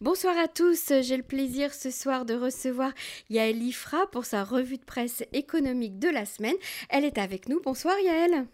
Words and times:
Bonsoir 0.00 0.38
à 0.38 0.48
tous, 0.48 0.92
j'ai 1.02 1.16
le 1.18 1.22
plaisir 1.22 1.74
ce 1.74 1.90
soir 1.90 2.24
de 2.24 2.34
recevoir 2.34 2.92
Yaël 3.28 3.62
Ifra 3.62 4.06
pour 4.10 4.24
sa 4.24 4.44
revue 4.44 4.78
de 4.78 4.84
presse 4.84 5.22
économique 5.34 5.98
de 5.98 6.08
la 6.08 6.24
semaine. 6.24 6.56
Elle 6.88 7.04
est 7.04 7.18
avec 7.18 7.48
nous. 7.50 7.60
Bonsoir 7.60 7.98
Yaël. 8.00 8.46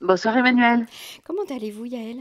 Bonsoir 0.00 0.36
Emmanuel. 0.36 0.86
Comment 1.24 1.44
allez-vous 1.48 1.86
Yaël? 1.86 2.18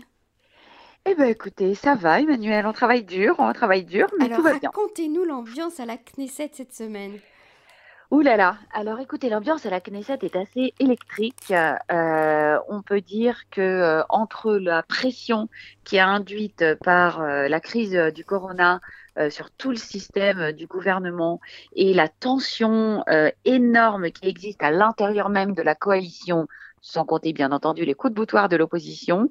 Eh 1.05 1.15
bien 1.15 1.26
écoutez, 1.26 1.76
ça 1.76 1.96
va 1.96 2.21
Emmanuel, 2.21 2.65
on 2.65 2.71
travaille 2.71 3.04
dur, 3.04 3.35
on 3.39 3.51
travaille 3.51 3.83
dur, 3.83 4.07
mais 4.19 4.26
Alors, 4.26 4.37
tout 4.37 4.44
va 4.44 4.51
bien. 4.53 4.69
racontez-nous 4.69 5.25
l'ambiance 5.25 5.79
à 5.81 5.85
la 5.85 5.97
Knesset 5.97 6.51
cette 6.53 6.73
semaine. 6.73 7.19
Ouh 8.13 8.21
là 8.21 8.37
là, 8.37 8.57
alors 8.71 8.99
écoutez, 8.99 9.27
l'ambiance 9.27 9.65
à 9.65 9.71
la 9.71 9.81
Knesset 9.81 10.19
est 10.21 10.35
assez 10.35 10.75
électrique. 10.79 11.51
Euh, 11.91 12.59
on 12.69 12.83
peut 12.83 13.01
dire 13.01 13.49
que 13.49 13.59
euh, 13.59 14.03
entre 14.07 14.53
la 14.53 14.83
pression 14.83 15.49
qui 15.83 15.95
est 15.95 15.99
induite 15.99 16.63
par 16.84 17.21
euh, 17.21 17.48
la 17.48 17.59
crise 17.59 17.98
du 18.13 18.23
corona 18.23 18.81
sur 19.30 19.49
tout 19.49 19.71
le 19.71 19.77
système 19.77 20.52
du 20.52 20.68
gouvernement 20.68 21.40
et 21.76 21.94
la 21.95 22.07
tension 22.07 23.04
énorme 23.45 24.09
qui 24.09 24.27
existe 24.27 24.63
à 24.63 24.71
l'intérieur 24.71 25.30
même 25.30 25.54
de 25.54 25.62
la 25.62 25.76
coalition 25.76 26.48
sans 26.82 27.05
compter 27.05 27.32
bien 27.32 27.52
entendu 27.52 27.85
les 27.85 27.93
coups 27.93 28.12
de 28.12 28.16
boutoir 28.16 28.49
de 28.49 28.55
l'opposition. 28.57 29.30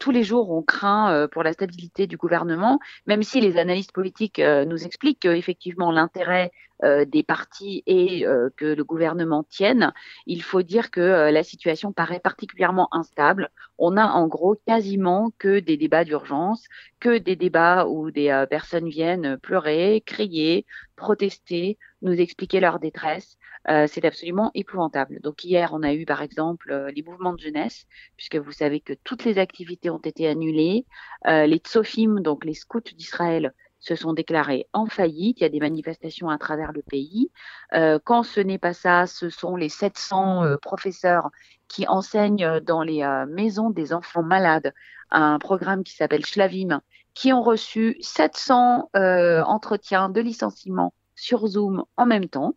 Tous 0.00 0.10
les 0.10 0.24
jours, 0.24 0.50
on 0.50 0.62
craint 0.62 1.28
pour 1.30 1.44
la 1.44 1.52
stabilité 1.52 2.08
du 2.08 2.16
gouvernement, 2.16 2.80
même 3.06 3.22
si 3.22 3.40
les 3.40 3.58
analystes 3.58 3.92
politiques 3.92 4.40
nous 4.40 4.84
expliquent 4.84 5.20
qu'effectivement 5.20 5.92
l'intérêt 5.92 6.50
des 6.82 7.22
partis 7.22 7.82
est 7.86 8.26
euh, 8.26 8.50
que 8.56 8.64
le 8.64 8.84
gouvernement 8.84 9.44
tienne. 9.44 9.92
Il 10.26 10.42
faut 10.42 10.62
dire 10.62 10.90
que 10.90 11.00
euh, 11.00 11.30
la 11.30 11.42
situation 11.42 11.92
paraît 11.92 12.20
particulièrement 12.20 12.88
instable. 12.92 13.50
On 13.78 13.96
a 13.96 14.06
en 14.06 14.26
gros 14.26 14.56
quasiment 14.66 15.32
que 15.38 15.60
des 15.60 15.76
débats 15.76 16.04
d'urgence, 16.04 16.64
que 17.00 17.18
des 17.18 17.36
débats 17.36 17.86
où 17.86 18.10
des 18.10 18.30
euh, 18.30 18.46
personnes 18.46 18.88
viennent 18.88 19.38
pleurer, 19.38 20.02
crier, 20.04 20.66
protester, 20.96 21.78
nous 22.02 22.20
expliquer 22.20 22.60
leur 22.60 22.78
détresse. 22.78 23.38
Euh, 23.68 23.86
c'est 23.86 24.04
absolument 24.04 24.50
épouvantable. 24.54 25.20
Donc 25.20 25.44
hier, 25.44 25.70
on 25.72 25.82
a 25.82 25.94
eu 25.94 26.04
par 26.04 26.22
exemple 26.22 26.72
euh, 26.72 26.90
les 26.90 27.02
mouvements 27.02 27.32
de 27.32 27.40
jeunesse, 27.40 27.86
puisque 28.16 28.36
vous 28.36 28.50
savez 28.52 28.80
que 28.80 28.92
toutes 29.04 29.24
les 29.24 29.38
activités 29.38 29.88
ont 29.90 29.98
été 29.98 30.26
annulées. 30.26 30.84
Euh, 31.26 31.46
les 31.46 31.58
tsofim, 31.58 32.20
donc 32.20 32.44
les 32.44 32.54
scouts 32.54 32.80
d'Israël, 32.80 33.54
se 33.82 33.96
sont 33.96 34.14
déclarés 34.14 34.68
en 34.72 34.86
faillite. 34.86 35.40
Il 35.40 35.42
y 35.42 35.46
a 35.46 35.50
des 35.50 35.60
manifestations 35.60 36.30
à 36.30 36.38
travers 36.38 36.72
le 36.72 36.82
pays. 36.82 37.30
Euh, 37.74 37.98
quand 38.02 38.22
ce 38.22 38.40
n'est 38.40 38.58
pas 38.58 38.72
ça, 38.72 39.06
ce 39.06 39.28
sont 39.28 39.56
les 39.56 39.68
700 39.68 40.44
euh, 40.44 40.56
professeurs 40.56 41.30
qui 41.68 41.86
enseignent 41.88 42.60
dans 42.60 42.82
les 42.82 43.02
euh, 43.02 43.26
maisons 43.26 43.70
des 43.70 43.92
enfants 43.92 44.22
malades 44.22 44.72
un 45.10 45.38
programme 45.38 45.84
qui 45.84 45.94
s'appelle 45.94 46.24
Shlavim, 46.24 46.80
qui 47.14 47.32
ont 47.32 47.42
reçu 47.42 47.96
700 48.00 48.90
euh, 48.96 49.42
entretiens 49.42 50.08
de 50.08 50.20
licenciement 50.20 50.94
sur 51.14 51.46
Zoom 51.46 51.84
en 51.96 52.06
même 52.06 52.28
temps. 52.28 52.54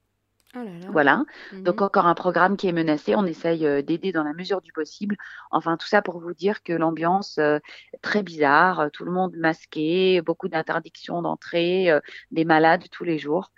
Oh 0.55 0.63
là 0.63 0.79
là. 0.79 0.87
Voilà. 0.91 1.23
Donc 1.65 1.81
encore 1.81 2.05
un 2.07 2.15
programme 2.15 2.55
qui 2.57 2.67
est 2.67 2.71
menacé. 2.71 3.15
On 3.15 3.25
essaye 3.25 3.65
euh, 3.65 3.81
d'aider 3.81 4.11
dans 4.11 4.23
la 4.23 4.33
mesure 4.33 4.61
du 4.61 4.71
possible. 4.71 5.17
Enfin, 5.51 5.77
tout 5.77 5.87
ça 5.87 6.01
pour 6.01 6.19
vous 6.19 6.33
dire 6.33 6.63
que 6.63 6.73
l'ambiance 6.73 7.37
euh, 7.39 7.59
est 7.93 8.01
très 8.01 8.23
bizarre. 8.23 8.79
euh, 8.79 8.89
Tout 8.89 9.03
le 9.05 9.11
monde 9.11 9.35
masqué, 9.35 10.21
beaucoup 10.21 10.47
d'interdictions 10.47 11.21
d'entrée, 11.21 11.91
euh, 11.91 11.99
des 12.31 12.45
malades 12.45 12.85
tous 12.91 13.03
les 13.03 13.17
jours. 13.17 13.51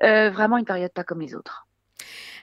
Vraiment 0.00 0.58
une 0.58 0.64
période 0.64 0.92
pas 0.92 1.04
comme 1.04 1.20
les 1.20 1.34
autres. 1.34 1.66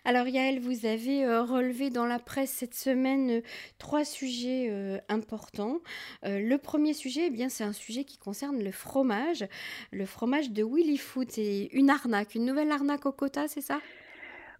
Alors 0.05 0.27
Yaël, 0.27 0.59
vous 0.59 0.85
avez 0.85 1.25
euh, 1.25 1.43
relevé 1.43 1.89
dans 1.89 2.05
la 2.05 2.19
presse 2.19 2.51
cette 2.51 2.73
semaine 2.73 3.29
euh, 3.31 3.41
trois 3.77 4.03
sujets 4.05 4.67
euh, 4.69 4.97
importants. 5.09 5.79
Le 6.23 6.57
premier 6.57 6.93
sujet, 6.93 7.27
eh 7.27 7.29
bien, 7.29 7.49
c'est 7.49 7.63
un 7.63 7.73
sujet 7.73 8.03
qui 8.03 8.17
concerne 8.17 8.63
le 8.63 8.71
fromage. 8.71 9.45
Le 9.91 10.05
fromage 10.05 10.51
de 10.51 10.63
Willy 10.63 10.97
Food, 10.97 11.31
c'est 11.31 11.69
une 11.73 11.89
arnaque, 11.89 12.35
une 12.35 12.45
nouvelle 12.45 12.71
arnaque 12.71 13.05
au 13.05 13.11
quota, 13.11 13.47
c'est 13.47 13.61
ça? 13.61 13.81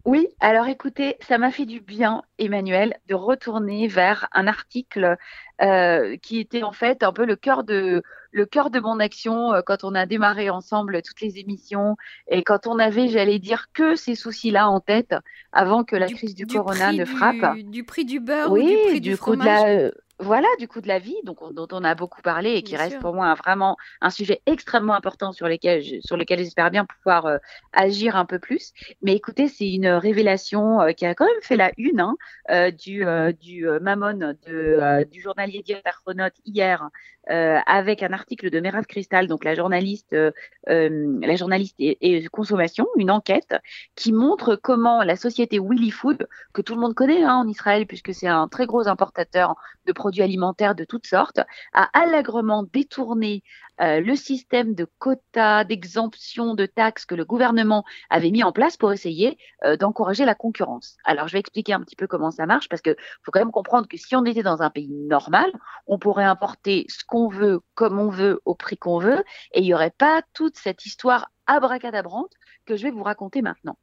Oui, 0.04 0.26
alors 0.40 0.66
écoutez, 0.66 1.16
ça 1.20 1.38
m'a 1.38 1.52
fait 1.52 1.64
du 1.64 1.80
bien, 1.80 2.22
Emmanuel, 2.38 2.98
de 3.06 3.14
retourner 3.14 3.86
vers 3.86 4.28
un 4.32 4.48
article 4.48 5.16
euh, 5.60 6.16
qui 6.16 6.40
était 6.40 6.64
en 6.64 6.72
fait 6.72 7.04
un 7.04 7.12
peu 7.12 7.24
le 7.24 7.36
cœur 7.36 7.62
de 7.62 8.02
le 8.32 8.46
cœur 8.46 8.70
de 8.70 8.80
mon 8.80 8.98
action 8.98 9.52
euh, 9.54 9.60
quand 9.64 9.84
on 9.84 9.94
a 9.94 10.06
démarré 10.06 10.50
ensemble 10.50 11.02
toutes 11.02 11.20
les 11.20 11.38
émissions 11.38 11.96
et 12.26 12.42
quand 12.42 12.66
on 12.66 12.78
avait, 12.80 13.08
j'allais 13.08 13.38
dire, 13.38 13.66
que 13.72 13.94
ces 13.94 14.16
soucis-là 14.16 14.68
en 14.68 14.80
tête 14.80 15.14
avant 15.52 15.84
que 15.84 15.94
la 15.94 16.10
Du, 16.10 16.10
crise 16.10 16.34
du 16.34 16.46
du 16.46 16.48
corona 16.48 16.52
prix 16.60 16.92
ne 16.92 17.04
frappe. 17.04 17.44
du, 17.44 17.64
du 17.64 17.84
prix 17.84 18.04
du 18.04 18.20
beurre 18.20 18.52
ou 18.54 18.62
du 18.62 18.76
Oui, 18.76 18.76
prix 18.78 19.00
du 19.00 19.12
du 19.12 19.16
coup 19.18 19.36
de 19.36 19.44
fromage? 19.44 19.44
la, 19.44 19.90
voilà, 20.22 20.48
du 20.58 20.68
coup 20.68 20.80
de 20.80 20.88
la 20.88 20.98
vie, 20.98 21.16
donc 21.24 21.42
on- 21.42 21.50
dont 21.50 21.66
on 21.72 21.84
a 21.84 21.94
beaucoup 21.94 22.22
parlé 22.22 22.52
et 22.52 22.62
qui 22.62 22.74
Bien 22.74 22.84
reste 22.84 22.92
sûr. 22.92 23.00
pour 23.00 23.14
moi 23.14 23.26
un- 23.26 23.34
vraiment 23.34 23.76
un 24.00 24.10
sujet 24.10 24.40
extrêmement 24.46 24.94
important 24.94 25.32
sur 25.32 25.48
lesquels, 25.48 25.82
je- 25.82 26.00
sur 26.00 26.16
lequel 26.16 26.38
j'espère 26.38 26.70
bien 26.70 26.84
pouvoir 26.86 27.26
euh, 27.26 27.38
agir 27.72 28.16
un 28.16 28.24
peu 28.24 28.38
plus. 28.38 28.72
Mais 29.02 29.14
écoutez, 29.14 29.48
c'est 29.48 29.68
une 29.70 29.88
révélation 29.88 30.80
euh, 30.80 30.92
qui 30.92 31.06
a 31.06 31.14
quand 31.14 31.26
même 31.26 31.42
fait 31.42 31.56
la 31.56 31.72
une 31.76 32.00
hein, 32.00 32.16
euh, 32.50 32.70
du 32.70 33.04
euh, 33.06 33.32
du 33.32 33.68
euh, 33.68 33.80
Mammon 33.80 34.14
de 34.18 34.36
euh, 34.48 35.04
du 35.04 35.20
journalier 35.20 35.62
Diane 35.64 35.82
Chronote 36.04 36.34
hier 36.44 36.88
euh, 37.30 37.58
avec 37.66 38.02
un 38.02 38.12
article 38.12 38.50
de 38.50 38.60
Merav 38.60 38.84
Cristal, 38.86 39.26
donc 39.28 39.44
la 39.44 39.54
journaliste 39.54 40.12
euh, 40.12 40.30
euh, 40.68 41.18
la 41.22 41.36
journaliste 41.36 41.74
et, 41.78 42.16
et 42.16 42.26
consommation, 42.28 42.86
une 42.96 43.10
enquête 43.10 43.54
qui 43.94 44.12
montre 44.12 44.56
comment 44.56 45.02
la 45.02 45.16
société 45.16 45.58
Willy 45.58 45.90
Food 45.90 46.26
que 46.52 46.62
tout 46.62 46.74
le 46.74 46.80
monde 46.80 46.94
connaît 46.94 47.22
hein, 47.22 47.36
en 47.36 47.48
Israël, 47.48 47.86
puisque 47.86 48.12
c'est 48.14 48.26
un 48.28 48.48
très 48.48 48.66
gros 48.66 48.88
importateur 48.88 49.54
de 49.86 49.92
produits 49.92 50.11
alimentaires 50.20 50.74
de 50.74 50.84
toutes 50.84 51.06
sortes, 51.06 51.40
a 51.72 51.88
allègrement 51.98 52.64
détourné 52.64 53.42
euh, 53.80 54.00
le 54.00 54.14
système 54.14 54.74
de 54.74 54.86
quotas, 54.98 55.64
d'exemption 55.64 56.54
de 56.54 56.66
taxes 56.66 57.06
que 57.06 57.14
le 57.14 57.24
gouvernement 57.24 57.84
avait 58.10 58.30
mis 58.30 58.44
en 58.44 58.52
place 58.52 58.76
pour 58.76 58.92
essayer 58.92 59.38
euh, 59.64 59.76
d'encourager 59.76 60.24
la 60.24 60.34
concurrence. 60.34 60.96
Alors, 61.04 61.26
je 61.26 61.32
vais 61.32 61.40
expliquer 61.40 61.72
un 61.72 61.80
petit 61.80 61.96
peu 61.96 62.06
comment 62.06 62.30
ça 62.30 62.46
marche, 62.46 62.68
parce 62.68 62.82
que 62.82 62.94
faut 63.22 63.32
quand 63.32 63.40
même 63.40 63.50
comprendre 63.50 63.88
que 63.88 63.96
si 63.96 64.14
on 64.14 64.24
était 64.24 64.42
dans 64.42 64.62
un 64.62 64.70
pays 64.70 64.88
normal, 64.88 65.50
on 65.86 65.98
pourrait 65.98 66.24
importer 66.24 66.84
ce 66.88 67.04
qu'on 67.04 67.28
veut, 67.28 67.60
comme 67.74 67.98
on 67.98 68.08
veut, 68.08 68.40
au 68.44 68.54
prix 68.54 68.76
qu'on 68.76 68.98
veut, 68.98 69.24
et 69.52 69.60
il 69.60 69.64
n'y 69.64 69.74
aurait 69.74 69.90
pas 69.90 70.22
toute 70.34 70.56
cette 70.56 70.84
histoire 70.84 71.30
abracadabrante 71.46 72.32
que 72.66 72.76
je 72.76 72.84
vais 72.84 72.90
vous 72.90 73.02
raconter 73.02 73.42
maintenant. 73.42 73.76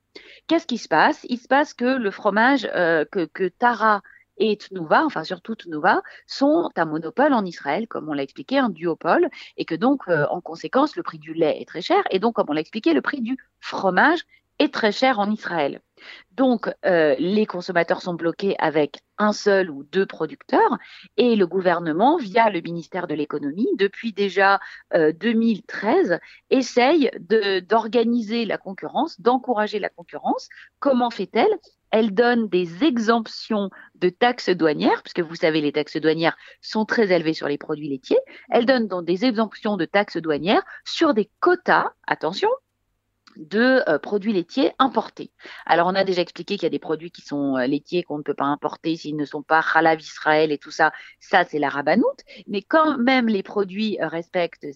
Qu'est-ce 0.48 0.68
qui 0.68 0.78
se 0.78 0.88
passe? 0.88 1.26
Il 1.30 1.40
se 1.40 1.48
passe 1.48 1.74
que 1.74 1.98
le 1.98 2.12
fromage 2.12 2.70
euh, 2.74 3.06
que 3.06 3.48
Tara 3.48 4.02
et 4.40 4.58
Tnuva, 4.58 5.06
enfin 5.06 5.24
surtout 5.24 5.56
Tnuva, 5.56 6.02
sont 6.28 6.70
un 6.76 6.86
monopole 6.86 7.34
en 7.34 7.46
Israël, 7.46 7.88
comme 7.88 8.10
on 8.10 8.14
l'a 8.14 8.24
expliqué, 8.24 8.58
un 8.58 8.70
duopole, 8.70 9.30
et 9.58 9.66
que 9.66 9.76
donc, 9.76 10.02
euh, 10.08 10.26
en 10.30 10.42
conséquence, 10.42 10.96
le 10.96 11.04
prix 11.04 11.20
du 11.20 11.34
lait 11.34 11.62
est 11.62 11.68
très 11.68 11.82
cher, 11.82 12.04
et 12.12 12.20
donc, 12.20 12.36
comme 12.36 12.48
on 12.50 12.54
l'a 12.54 12.62
expliqué, 12.62 12.94
le 12.94 13.02
prix 13.02 13.22
du 13.22 13.38
fromage 13.60 14.20
est 14.60 14.74
très 14.74 14.92
cher 14.92 15.20
en 15.20 15.32
Israël. 15.32 15.82
Donc, 16.32 16.70
euh, 16.86 17.16
les 17.20 17.46
consommateurs 17.46 18.02
sont 18.02 18.14
bloqués 18.14 18.56
avec 18.60 19.00
un 19.18 19.32
seul 19.34 19.70
ou 19.70 19.84
deux 19.86 20.06
producteurs, 20.06 20.78
et 21.18 21.36
le 21.36 21.48
gouvernement, 21.48 22.18
via 22.18 22.50
le 22.50 22.62
ministère 22.62 23.08
de 23.08 23.14
l'économie, 23.16 23.68
depuis 23.78 24.14
déjà 24.14 24.60
euh, 24.94 25.14
2013, 25.14 26.20
essaye 26.50 27.10
de- 27.20 27.60
d'organiser 27.62 28.46
la 28.46 28.58
concurrence, 28.58 29.20
d'encourager 29.22 29.80
la 29.80 29.90
concurrence. 29.90 30.50
Comment 30.80 31.10
fait-elle? 31.10 31.58
Elle 31.92 32.14
donne 32.14 32.48
des 32.48 32.84
exemptions 32.84 33.70
de 33.96 34.10
taxes 34.10 34.50
douanières, 34.50 35.02
puisque 35.04 35.22
vous 35.22 35.36
savez, 35.36 35.62
les 35.62 35.72
taxes 35.72 35.98
douanières 35.98 36.38
sont 36.62 36.86
très 36.86 37.12
élevées 37.12 37.34
sur 37.34 37.48
les 37.48 37.58
produits 37.58 37.90
laitiers. 37.90 38.20
Elle 38.50 38.66
donne 38.66 38.88
donc 38.88 39.06
des 39.06 39.26
exemptions 39.26 39.78
de 39.78 39.86
taxes 39.86 40.18
douanières 40.18 40.64
sur 40.86 41.14
des 41.14 41.30
quotas, 41.40 41.92
attention, 42.08 42.50
de 43.40 43.82
euh, 43.88 43.98
produits 43.98 44.34
laitiers 44.34 44.74
importés. 44.80 45.32
Alors, 45.66 45.88
on 45.88 45.96
a 45.96 46.04
déjà 46.04 46.22
expliqué 46.22 46.56
qu'il 46.56 46.64
y 46.64 46.68
a 46.68 46.70
des 46.70 46.78
produits 46.78 47.10
qui 47.10 47.22
sont 47.22 47.58
euh, 47.58 47.66
laitiers 47.66 48.04
qu'on 48.04 48.18
ne 48.18 48.24
peut 48.24 48.34
pas 48.34 48.46
importer 48.46 48.96
s'ils 48.98 49.16
ne 49.16 49.26
sont 49.26 49.42
pas 49.42 49.64
Halav 49.74 50.00
Israël 50.00 50.52
et 50.52 50.58
tout 50.58 50.72
ça. 50.72 50.92
Ça, 51.20 51.46
c'est 51.46 51.58
la 51.58 51.70
rabanoute. 51.70 52.22
Mais 52.48 52.62
quand 52.62 52.98
même 52.98 53.28
les 53.28 53.42
produits 53.42 53.98
euh, 54.02 54.08
respectent 54.08 54.68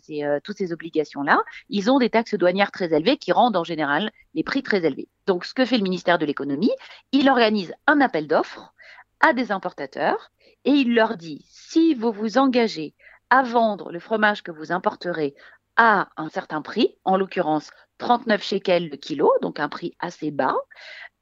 toutes 0.43 0.57
ces 0.57 0.71
obligations-là, 0.71 1.41
ils 1.69 1.91
ont 1.91 1.99
des 1.99 2.09
taxes 2.09 2.35
douanières 2.35 2.71
très 2.71 2.93
élevées 2.93 3.17
qui 3.17 3.33
rendent 3.33 3.57
en 3.57 3.63
général 3.63 4.11
les 4.33 4.43
prix 4.43 4.63
très 4.63 4.85
élevés. 4.85 5.09
Donc, 5.27 5.45
ce 5.45 5.53
que 5.53 5.65
fait 5.65 5.77
le 5.77 5.83
ministère 5.83 6.17
de 6.17 6.25
l'économie, 6.25 6.71
il 7.11 7.29
organise 7.29 7.73
un 7.85 7.99
appel 7.99 8.27
d'offres 8.27 8.73
à 9.19 9.33
des 9.33 9.51
importateurs 9.51 10.31
et 10.65 10.71
il 10.71 10.95
leur 10.95 11.17
dit 11.17 11.45
si 11.49 11.93
vous 11.93 12.11
vous 12.11 12.37
engagez 12.37 12.93
à 13.29 13.43
vendre 13.43 13.91
le 13.91 13.99
fromage 13.99 14.43
que 14.43 14.51
vous 14.51 14.71
importerez 14.71 15.35
à 15.75 16.09
un 16.17 16.29
certain 16.29 16.61
prix, 16.61 16.95
en 17.03 17.17
l'occurrence 17.17 17.71
39 17.97 18.43
shekels 18.43 18.89
le 18.89 18.97
kilo, 18.97 19.31
donc 19.41 19.59
un 19.59 19.69
prix 19.69 19.95
assez 19.99 20.31
bas, 20.31 20.55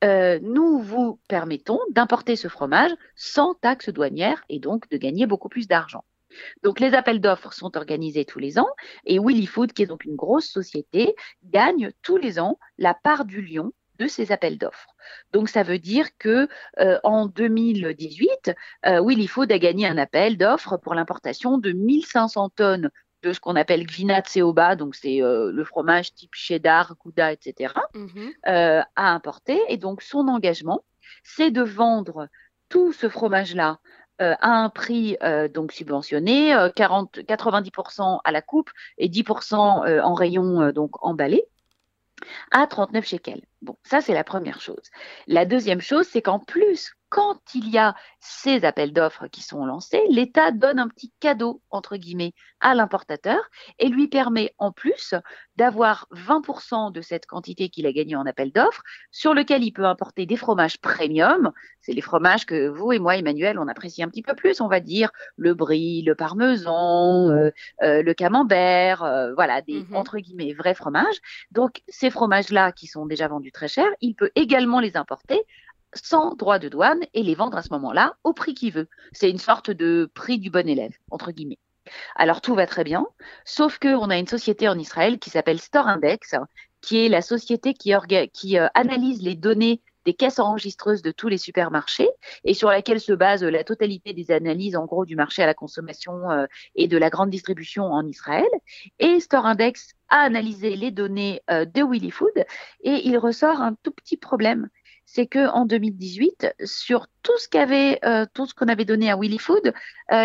euh, 0.03 0.39
nous 0.41 0.79
vous 0.79 1.19
permettons 1.27 1.79
d'importer 1.91 2.35
ce 2.35 2.47
fromage 2.47 2.91
sans 3.15 3.53
taxe 3.55 3.89
douanière 3.89 4.43
et 4.49 4.59
donc 4.59 4.89
de 4.89 4.97
gagner 4.97 5.27
beaucoup 5.27 5.49
plus 5.49 5.67
d'argent. 5.67 6.03
Donc 6.63 6.79
les 6.79 6.93
appels 6.93 7.21
d'offres 7.21 7.53
sont 7.53 7.77
organisés 7.77 8.25
tous 8.25 8.39
les 8.39 8.57
ans 8.57 8.69
et 9.05 9.19
Willy 9.19 9.45
Food, 9.45 9.73
qui 9.73 9.83
est 9.83 9.87
donc 9.87 10.05
une 10.05 10.15
grosse 10.15 10.47
société, 10.47 11.15
gagne 11.43 11.91
tous 12.01 12.17
les 12.17 12.39
ans 12.39 12.57
la 12.77 12.93
part 12.93 13.25
du 13.25 13.41
lion 13.41 13.73
de 13.99 14.07
ces 14.07 14.31
appels 14.31 14.57
d'offres. 14.57 14.95
Donc 15.31 15.49
ça 15.49 15.61
veut 15.61 15.77
dire 15.77 16.07
que 16.17 16.47
euh, 16.79 16.99
en 17.03 17.27
2018, 17.27 18.55
euh, 18.87 19.01
Willy 19.05 19.27
Food 19.27 19.51
a 19.51 19.59
gagné 19.59 19.85
un 19.85 19.97
appel 19.97 20.37
d'offres 20.37 20.77
pour 20.77 20.95
l'importation 20.95 21.59
de 21.59 21.71
1500 21.71 22.49
tonnes 22.49 22.89
de 23.23 23.33
ce 23.33 23.39
qu'on 23.39 23.55
appelle 23.55 23.85
Gvina 23.85 24.21
Tseoba, 24.21 24.75
donc 24.75 24.95
c'est 24.95 25.19
le 25.21 25.63
fromage 25.63 26.13
type 26.13 26.33
cheddar, 26.33 26.95
gouda, 26.97 27.31
etc., 27.31 27.73
mhm. 27.93 28.33
à 28.43 29.13
importer. 29.13 29.59
Et 29.69 29.77
donc 29.77 30.01
son 30.01 30.27
engagement, 30.27 30.83
c'est 31.23 31.51
de 31.51 31.61
vendre 31.61 32.27
tout 32.69 32.93
ce 32.93 33.09
fromage-là 33.09 33.79
à 34.19 34.49
un 34.49 34.69
prix 34.69 35.17
donc 35.53 35.71
subventionné, 35.71 36.55
40, 36.75 37.19
90% 37.19 38.19
à 38.23 38.31
la 38.31 38.41
coupe 38.41 38.69
et 38.97 39.09
10% 39.09 40.01
en 40.01 40.13
rayon 40.13 40.71
donc 40.71 40.91
emballé 41.03 41.43
à 42.51 42.67
39 42.67 43.05
shekels. 43.05 43.41
Bon, 43.61 43.77
ça 43.83 44.01
c'est 44.01 44.13
la 44.13 44.23
première 44.23 44.61
chose. 44.61 44.91
La 45.27 45.45
deuxième 45.45 45.81
chose, 45.81 46.07
c'est 46.07 46.21
qu'en 46.21 46.39
plus, 46.39 46.93
quand 47.11 47.41
il 47.53 47.69
y 47.69 47.77
a 47.77 47.93
ces 48.21 48.63
appels 48.63 48.93
d'offres 48.93 49.27
qui 49.27 49.41
sont 49.41 49.65
lancés, 49.65 50.01
l'État 50.09 50.51
donne 50.51 50.79
un 50.79 50.87
petit 50.87 51.11
cadeau, 51.19 51.61
entre 51.69 51.97
guillemets, 51.97 52.33
à 52.61 52.73
l'importateur 52.73 53.41
et 53.79 53.89
lui 53.89 54.07
permet 54.07 54.55
en 54.59 54.71
plus 54.71 55.13
d'avoir 55.57 56.07
20% 56.13 56.93
de 56.93 57.01
cette 57.01 57.25
quantité 57.25 57.67
qu'il 57.67 57.85
a 57.85 57.91
gagnée 57.91 58.15
en 58.15 58.25
appel 58.25 58.53
d'offres, 58.53 58.81
sur 59.11 59.33
lequel 59.33 59.61
il 59.61 59.73
peut 59.73 59.83
importer 59.83 60.25
des 60.25 60.37
fromages 60.37 60.77
premium. 60.77 61.51
C'est 61.81 61.91
les 61.91 62.01
fromages 62.01 62.45
que 62.45 62.69
vous 62.69 62.93
et 62.93 62.99
moi, 62.99 63.17
Emmanuel, 63.17 63.59
on 63.59 63.67
apprécie 63.67 64.01
un 64.01 64.07
petit 64.07 64.23
peu 64.23 64.33
plus, 64.33 64.61
on 64.61 64.69
va 64.69 64.79
dire, 64.79 65.11
le 65.35 65.53
brie, 65.53 66.03
le 66.03 66.15
parmesan, 66.15 67.29
euh, 67.29 67.49
euh, 67.81 68.03
le 68.03 68.13
camembert, 68.13 69.03
euh, 69.03 69.33
voilà, 69.33 69.61
des, 69.61 69.83
mhm. 69.83 69.95
entre 69.97 70.17
guillemets, 70.19 70.53
vrais 70.53 70.75
fromages. 70.75 71.17
Donc, 71.51 71.81
ces 71.89 72.09
fromages-là 72.09 72.71
qui 72.71 72.87
sont 72.87 73.05
déjà 73.05 73.27
vendus 73.27 73.51
très 73.51 73.67
cher, 73.67 73.87
il 73.99 74.15
peut 74.15 74.31
également 74.35 74.79
les 74.79 74.95
importer 74.95 75.43
sans 75.93 76.35
droit 76.35 76.59
de 76.59 76.69
douane 76.69 77.01
et 77.13 77.23
les 77.23 77.35
vendre 77.35 77.57
à 77.57 77.61
ce 77.61 77.69
moment-là 77.71 78.15
au 78.23 78.33
prix 78.33 78.53
qu'il 78.53 78.73
veut. 78.73 78.89
C'est 79.11 79.29
une 79.29 79.37
sorte 79.37 79.71
de 79.71 80.09
prix 80.13 80.39
du 80.39 80.49
bon 80.49 80.67
élève, 80.67 80.93
entre 81.09 81.31
guillemets. 81.31 81.59
Alors 82.15 82.41
tout 82.41 82.55
va 82.55 82.67
très 82.67 82.83
bien, 82.83 83.05
sauf 83.45 83.79
qu'on 83.79 84.09
a 84.09 84.17
une 84.17 84.27
société 84.27 84.67
en 84.67 84.77
Israël 84.77 85.19
qui 85.19 85.29
s'appelle 85.29 85.59
Store 85.59 85.87
Index, 85.87 86.35
qui 86.81 87.05
est 87.05 87.09
la 87.09 87.21
société 87.21 87.73
qui, 87.73 87.93
euh, 87.93 88.67
analyse 88.73 89.21
les 89.21 89.35
données 89.35 89.81
des 90.05 90.13
caisses 90.13 90.39
enregistreuses 90.39 91.03
de 91.03 91.11
tous 91.11 91.27
les 91.27 91.37
supermarchés 91.37 92.09
et 92.43 92.55
sur 92.55 92.69
laquelle 92.69 92.99
se 92.99 93.13
base 93.13 93.43
la 93.43 93.63
totalité 93.63 94.13
des 94.13 94.31
analyses 94.31 94.75
en 94.75 94.85
gros 94.85 95.05
du 95.05 95.15
marché 95.15 95.43
à 95.43 95.45
la 95.45 95.53
consommation 95.53 96.31
euh, 96.31 96.45
et 96.75 96.87
de 96.87 96.97
la 96.97 97.09
grande 97.09 97.29
distribution 97.29 97.85
en 97.85 98.05
Israël. 98.07 98.49
Et 98.97 99.19
Store 99.19 99.45
Index 99.45 99.93
a 100.09 100.21
analysé 100.21 100.75
les 100.75 100.89
données 100.89 101.41
euh, 101.51 101.65
de 101.65 101.83
Willy 101.83 102.11
Food 102.11 102.45
et 102.81 103.07
il 103.07 103.17
ressort 103.17 103.61
un 103.61 103.75
tout 103.83 103.91
petit 103.91 104.17
problème. 104.17 104.69
C'est 105.13 105.27
que 105.27 105.49
en 105.49 105.65
2018, 105.65 106.55
sur 106.63 107.07
tout 107.21 107.37
ce 107.37 107.49
qu'avait, 107.49 107.99
euh, 108.05 108.25
tout 108.33 108.45
ce 108.45 108.53
qu'on 108.53 108.69
avait 108.69 108.85
donné 108.85 109.11
à 109.11 109.17
Willy 109.17 109.39
Food, 109.39 109.73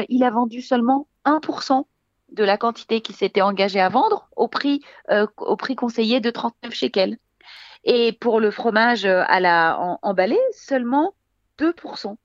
il 0.08 0.22
a 0.22 0.30
vendu 0.30 0.62
seulement 0.62 1.08
1% 1.24 1.86
de 2.30 2.44
la 2.44 2.56
quantité 2.56 3.00
qui 3.00 3.12
s'était 3.12 3.42
engagé 3.42 3.80
à 3.80 3.88
vendre 3.88 4.28
au 4.36 4.46
prix, 4.46 4.82
prix 5.58 5.74
conseillé 5.74 6.20
de 6.20 6.30
39 6.30 6.72
shekels. 6.72 7.18
Et 7.86 8.12
pour 8.12 8.40
le 8.40 8.50
fromage 8.50 9.06
euh, 9.06 9.22
à 9.28 9.38
la 9.38 9.98
emballé, 10.02 10.38
seulement 10.52 11.14
2%. 11.58 12.16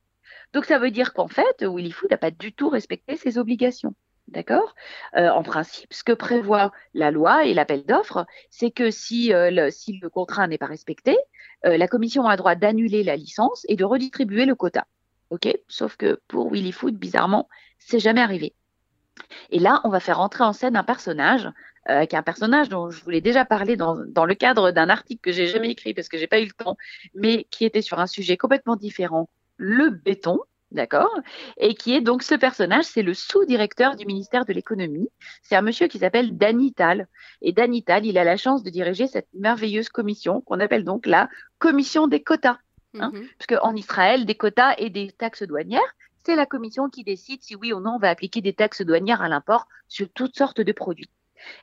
Donc 0.54 0.66
ça 0.66 0.80
veut 0.80 0.90
dire 0.90 1.14
qu'en 1.14 1.28
fait, 1.28 1.62
Willy 1.62 1.92
Food 1.92 2.10
n'a 2.10 2.18
pas 2.18 2.32
du 2.32 2.52
tout 2.52 2.68
respecté 2.68 3.16
ses 3.16 3.38
obligations. 3.38 3.94
D'accord? 4.32 4.76
Euh, 5.16 5.30
En 5.30 5.44
principe, 5.44 5.94
ce 5.94 6.04
que 6.04 6.14
prévoit 6.14 6.72
la 6.94 7.12
loi 7.12 7.46
et 7.46 7.54
l'appel 7.54 7.86
d'offres, 7.86 8.26
c'est 8.50 8.72
que 8.72 8.90
si, 8.90 9.34
euh, 9.34 9.52
le, 9.52 10.10
contrat 10.10 10.48
n'est 10.48 10.58
pas 10.58 10.66
respecté, 10.66 11.18
la 11.64 11.88
commission 11.88 12.26
a 12.26 12.32
le 12.32 12.38
droit 12.38 12.56
d'annuler 12.56 13.04
la 13.04 13.16
licence 13.16 13.68
et 13.70 13.76
de 13.76 13.84
redistribuer 13.84 14.46
le 14.46 14.56
quota. 14.56 14.88
OK? 15.30 15.48
Sauf 15.68 15.96
que 15.96 16.20
pour 16.28 16.52
Willy 16.52 16.72
Food, 16.72 16.96
bizarrement, 16.96 17.48
c'est 17.78 18.00
jamais 18.00 18.22
arrivé. 18.22 18.56
Et 19.52 19.60
là, 19.60 19.80
on 19.84 19.90
va 19.90 20.00
faire 20.00 20.20
entrer 20.20 20.44
en 20.44 20.54
scène 20.54 20.76
un 20.76 20.84
personnage 20.84 21.48
euh, 21.90 22.06
qui 22.06 22.16
est 22.16 22.20
un 22.20 22.24
personnage 22.24 22.70
dont 22.70 22.92
je 22.92 23.04
voulais 23.04 23.22
déjà 23.22 23.44
parler 23.44 23.76
dans, 23.76 23.98
dans 24.06 24.26
le 24.26 24.36
cadre 24.36 24.70
d'un 24.70 24.90
article 24.90 25.22
que 25.22 25.32
j'ai 25.32 25.48
jamais 25.48 25.72
écrit 25.72 25.96
parce 25.96 26.10
que 26.10 26.18
j'ai 26.18 26.28
pas 26.28 26.40
eu 26.40 26.46
le 26.46 26.52
temps, 26.52 26.78
mais 27.16 27.48
qui 27.50 27.66
était 27.66 27.82
sur 27.82 28.00
un 28.00 28.06
sujet 28.06 28.38
complètement 28.38 28.76
différent, 28.76 29.30
le 29.58 29.90
béton. 29.90 30.40
D'accord 30.72 31.14
Et 31.58 31.76
qui 31.76 31.94
est 31.94 32.02
donc 32.02 32.24
ce 32.24 32.36
personnage, 32.36 32.86
c'est 32.86 33.02
le 33.02 33.14
sous-directeur 33.14 33.98
du 33.98 34.06
ministère 34.06 34.46
de 34.46 34.54
l'économie. 34.54 35.10
C'est 35.44 35.56
un 35.56 35.62
monsieur 35.62 35.88
qui 35.88 36.00
s'appelle 36.00 36.38
Danny 36.38 36.74
Tal. 36.74 37.08
Et 37.42 37.52
Danny 37.52 37.84
Tal, 37.84 38.06
il 38.06 38.18
a 38.18 38.24
la 38.24 38.38
chance 38.38 38.64
de 38.64 38.70
diriger 38.70 39.08
cette 39.08 39.28
merveilleuse 39.34 39.90
commission 39.90 40.40
qu'on 40.42 40.62
appelle 40.62 40.86
donc 40.86 41.06
la 41.06 41.30
commission 41.60 42.08
des 42.08 42.24
quotas. 42.24 42.58
Hein 43.00 43.12
mhm. 43.14 43.28
Parce 43.38 43.48
qu'en 43.48 43.76
Israël, 43.76 44.26
des 44.26 44.36
quotas 44.36 44.76
et 44.78 44.90
des 44.90 45.12
taxes 45.12 45.44
douanières, 45.44 45.82
c'est 46.26 46.36
la 46.36 46.46
commission 46.46 46.90
qui 46.90 47.04
décide 47.04 47.42
si 47.44 47.56
oui 47.56 47.74
ou 47.74 47.80
non 47.80 47.96
on 47.96 48.00
va 48.00 48.10
appliquer 48.10 48.42
des 48.42 48.54
taxes 48.54 48.84
douanières 48.84 49.22
à 49.22 49.28
l'import 49.28 49.68
sur 49.88 50.08
toutes 50.10 50.38
sortes 50.38 50.62
de 50.62 50.72
produits. 50.72 51.10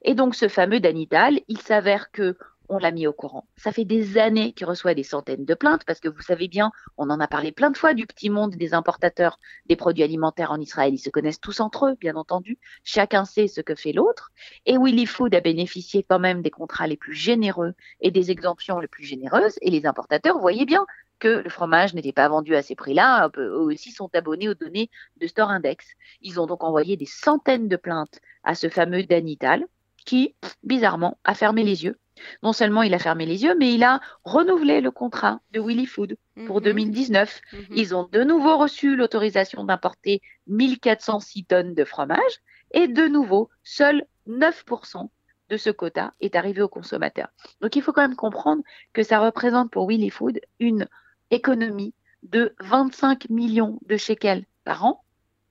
Et 0.02 0.14
donc, 0.14 0.34
ce 0.34 0.48
fameux 0.48 0.80
Danital, 0.80 1.40
il 1.48 1.60
s'avère 1.60 2.10
que 2.10 2.36
on 2.68 2.78
l'a 2.78 2.90
mis 2.90 3.06
au 3.06 3.12
courant. 3.12 3.46
Ça 3.56 3.72
fait 3.72 3.84
des 3.84 4.18
années 4.18 4.52
qu'il 4.52 4.66
reçoit 4.66 4.94
des 4.94 5.02
centaines 5.02 5.44
de 5.44 5.54
plaintes 5.54 5.84
parce 5.84 6.00
que 6.00 6.08
vous 6.08 6.22
savez 6.22 6.48
bien, 6.48 6.70
on 6.96 7.10
en 7.10 7.20
a 7.20 7.28
parlé 7.28 7.52
plein 7.52 7.70
de 7.70 7.76
fois 7.76 7.94
du 7.94 8.06
petit 8.06 8.30
monde 8.30 8.54
des 8.56 8.74
importateurs 8.74 9.38
des 9.66 9.76
produits 9.76 10.02
alimentaires 10.02 10.52
en 10.52 10.60
Israël. 10.60 10.94
Ils 10.94 10.98
se 10.98 11.10
connaissent 11.10 11.40
tous 11.40 11.60
entre 11.60 11.86
eux, 11.86 11.96
bien 12.00 12.16
entendu. 12.16 12.58
Chacun 12.84 13.24
sait 13.24 13.48
ce 13.48 13.60
que 13.60 13.74
fait 13.74 13.92
l'autre. 13.92 14.30
Et 14.66 14.76
Willy 14.78 15.06
Food 15.06 15.34
a 15.34 15.40
bénéficié 15.40 16.04
quand 16.08 16.18
même 16.18 16.42
des 16.42 16.50
contrats 16.50 16.86
les 16.86 16.96
plus 16.96 17.14
généreux 17.14 17.74
et 18.00 18.10
des 18.10 18.30
exemptions 18.30 18.78
les 18.80 18.88
plus 18.88 19.04
généreuses. 19.04 19.58
Et 19.62 19.70
les 19.70 19.86
importateurs, 19.86 20.38
voyez 20.38 20.66
bien 20.66 20.86
que 21.18 21.28
le 21.28 21.50
fromage 21.50 21.94
n'était 21.94 22.12
pas 22.12 22.28
vendu 22.28 22.54
à 22.54 22.62
ces 22.62 22.74
prix-là. 22.74 23.30
Eux 23.36 23.58
aussi 23.58 23.90
sont 23.90 24.10
abonnés 24.14 24.48
aux 24.48 24.54
données 24.54 24.90
de 25.16 25.26
Store 25.26 25.50
Index. 25.50 25.86
Ils 26.20 26.40
ont 26.40 26.46
donc 26.46 26.62
envoyé 26.62 26.96
des 26.96 27.06
centaines 27.06 27.68
de 27.68 27.76
plaintes 27.76 28.20
à 28.44 28.54
ce 28.54 28.68
fameux 28.68 29.02
Danital 29.02 29.66
qui, 30.08 30.34
bizarrement, 30.62 31.18
a 31.24 31.34
fermé 31.34 31.62
les 31.64 31.84
yeux. 31.84 31.98
Non 32.42 32.54
seulement 32.54 32.82
il 32.82 32.94
a 32.94 32.98
fermé 32.98 33.26
les 33.26 33.42
yeux, 33.44 33.54
mais 33.58 33.74
il 33.74 33.84
a 33.84 34.00
renouvelé 34.24 34.80
le 34.80 34.90
contrat 34.90 35.40
de 35.52 35.60
Willy 35.60 35.84
Food 35.84 36.16
pour 36.46 36.62
2019. 36.62 37.42
Mhm. 37.52 37.58
Mhm. 37.58 37.66
Ils 37.76 37.94
ont 37.94 38.08
de 38.10 38.24
nouveau 38.24 38.56
reçu 38.56 38.96
l'autorisation 38.96 39.64
d'importer 39.64 40.22
1406 40.46 41.44
tonnes 41.44 41.74
de 41.74 41.84
fromage 41.84 42.40
et 42.70 42.88
de 42.88 43.06
nouveau, 43.06 43.50
seuls 43.62 44.06
9% 44.26 45.10
de 45.50 45.56
ce 45.58 45.68
quota 45.68 46.14
est 46.22 46.36
arrivé 46.36 46.62
aux 46.62 46.68
consommateurs. 46.68 47.28
Donc 47.60 47.76
il 47.76 47.82
faut 47.82 47.92
quand 47.92 48.08
même 48.08 48.16
comprendre 48.16 48.62
que 48.94 49.02
ça 49.02 49.20
représente 49.20 49.70
pour 49.70 49.86
Willy 49.86 50.08
Food 50.08 50.40
une 50.58 50.88
économie 51.30 51.92
de 52.22 52.54
25 52.60 53.28
millions 53.28 53.78
de 53.86 53.98
shekels 53.98 54.46
par 54.64 54.86
an 54.86 55.04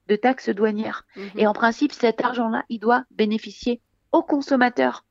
de 0.08 0.16
taxes 0.16 0.48
douanières. 0.50 1.06
Mhm. 1.14 1.30
Et 1.36 1.46
en 1.46 1.52
principe, 1.52 1.92
cet 1.92 2.24
argent-là, 2.24 2.64
il 2.68 2.80
doit 2.80 3.04
bénéficier 3.12 3.80
aux 4.12 4.22
consommateurs. 4.22 5.04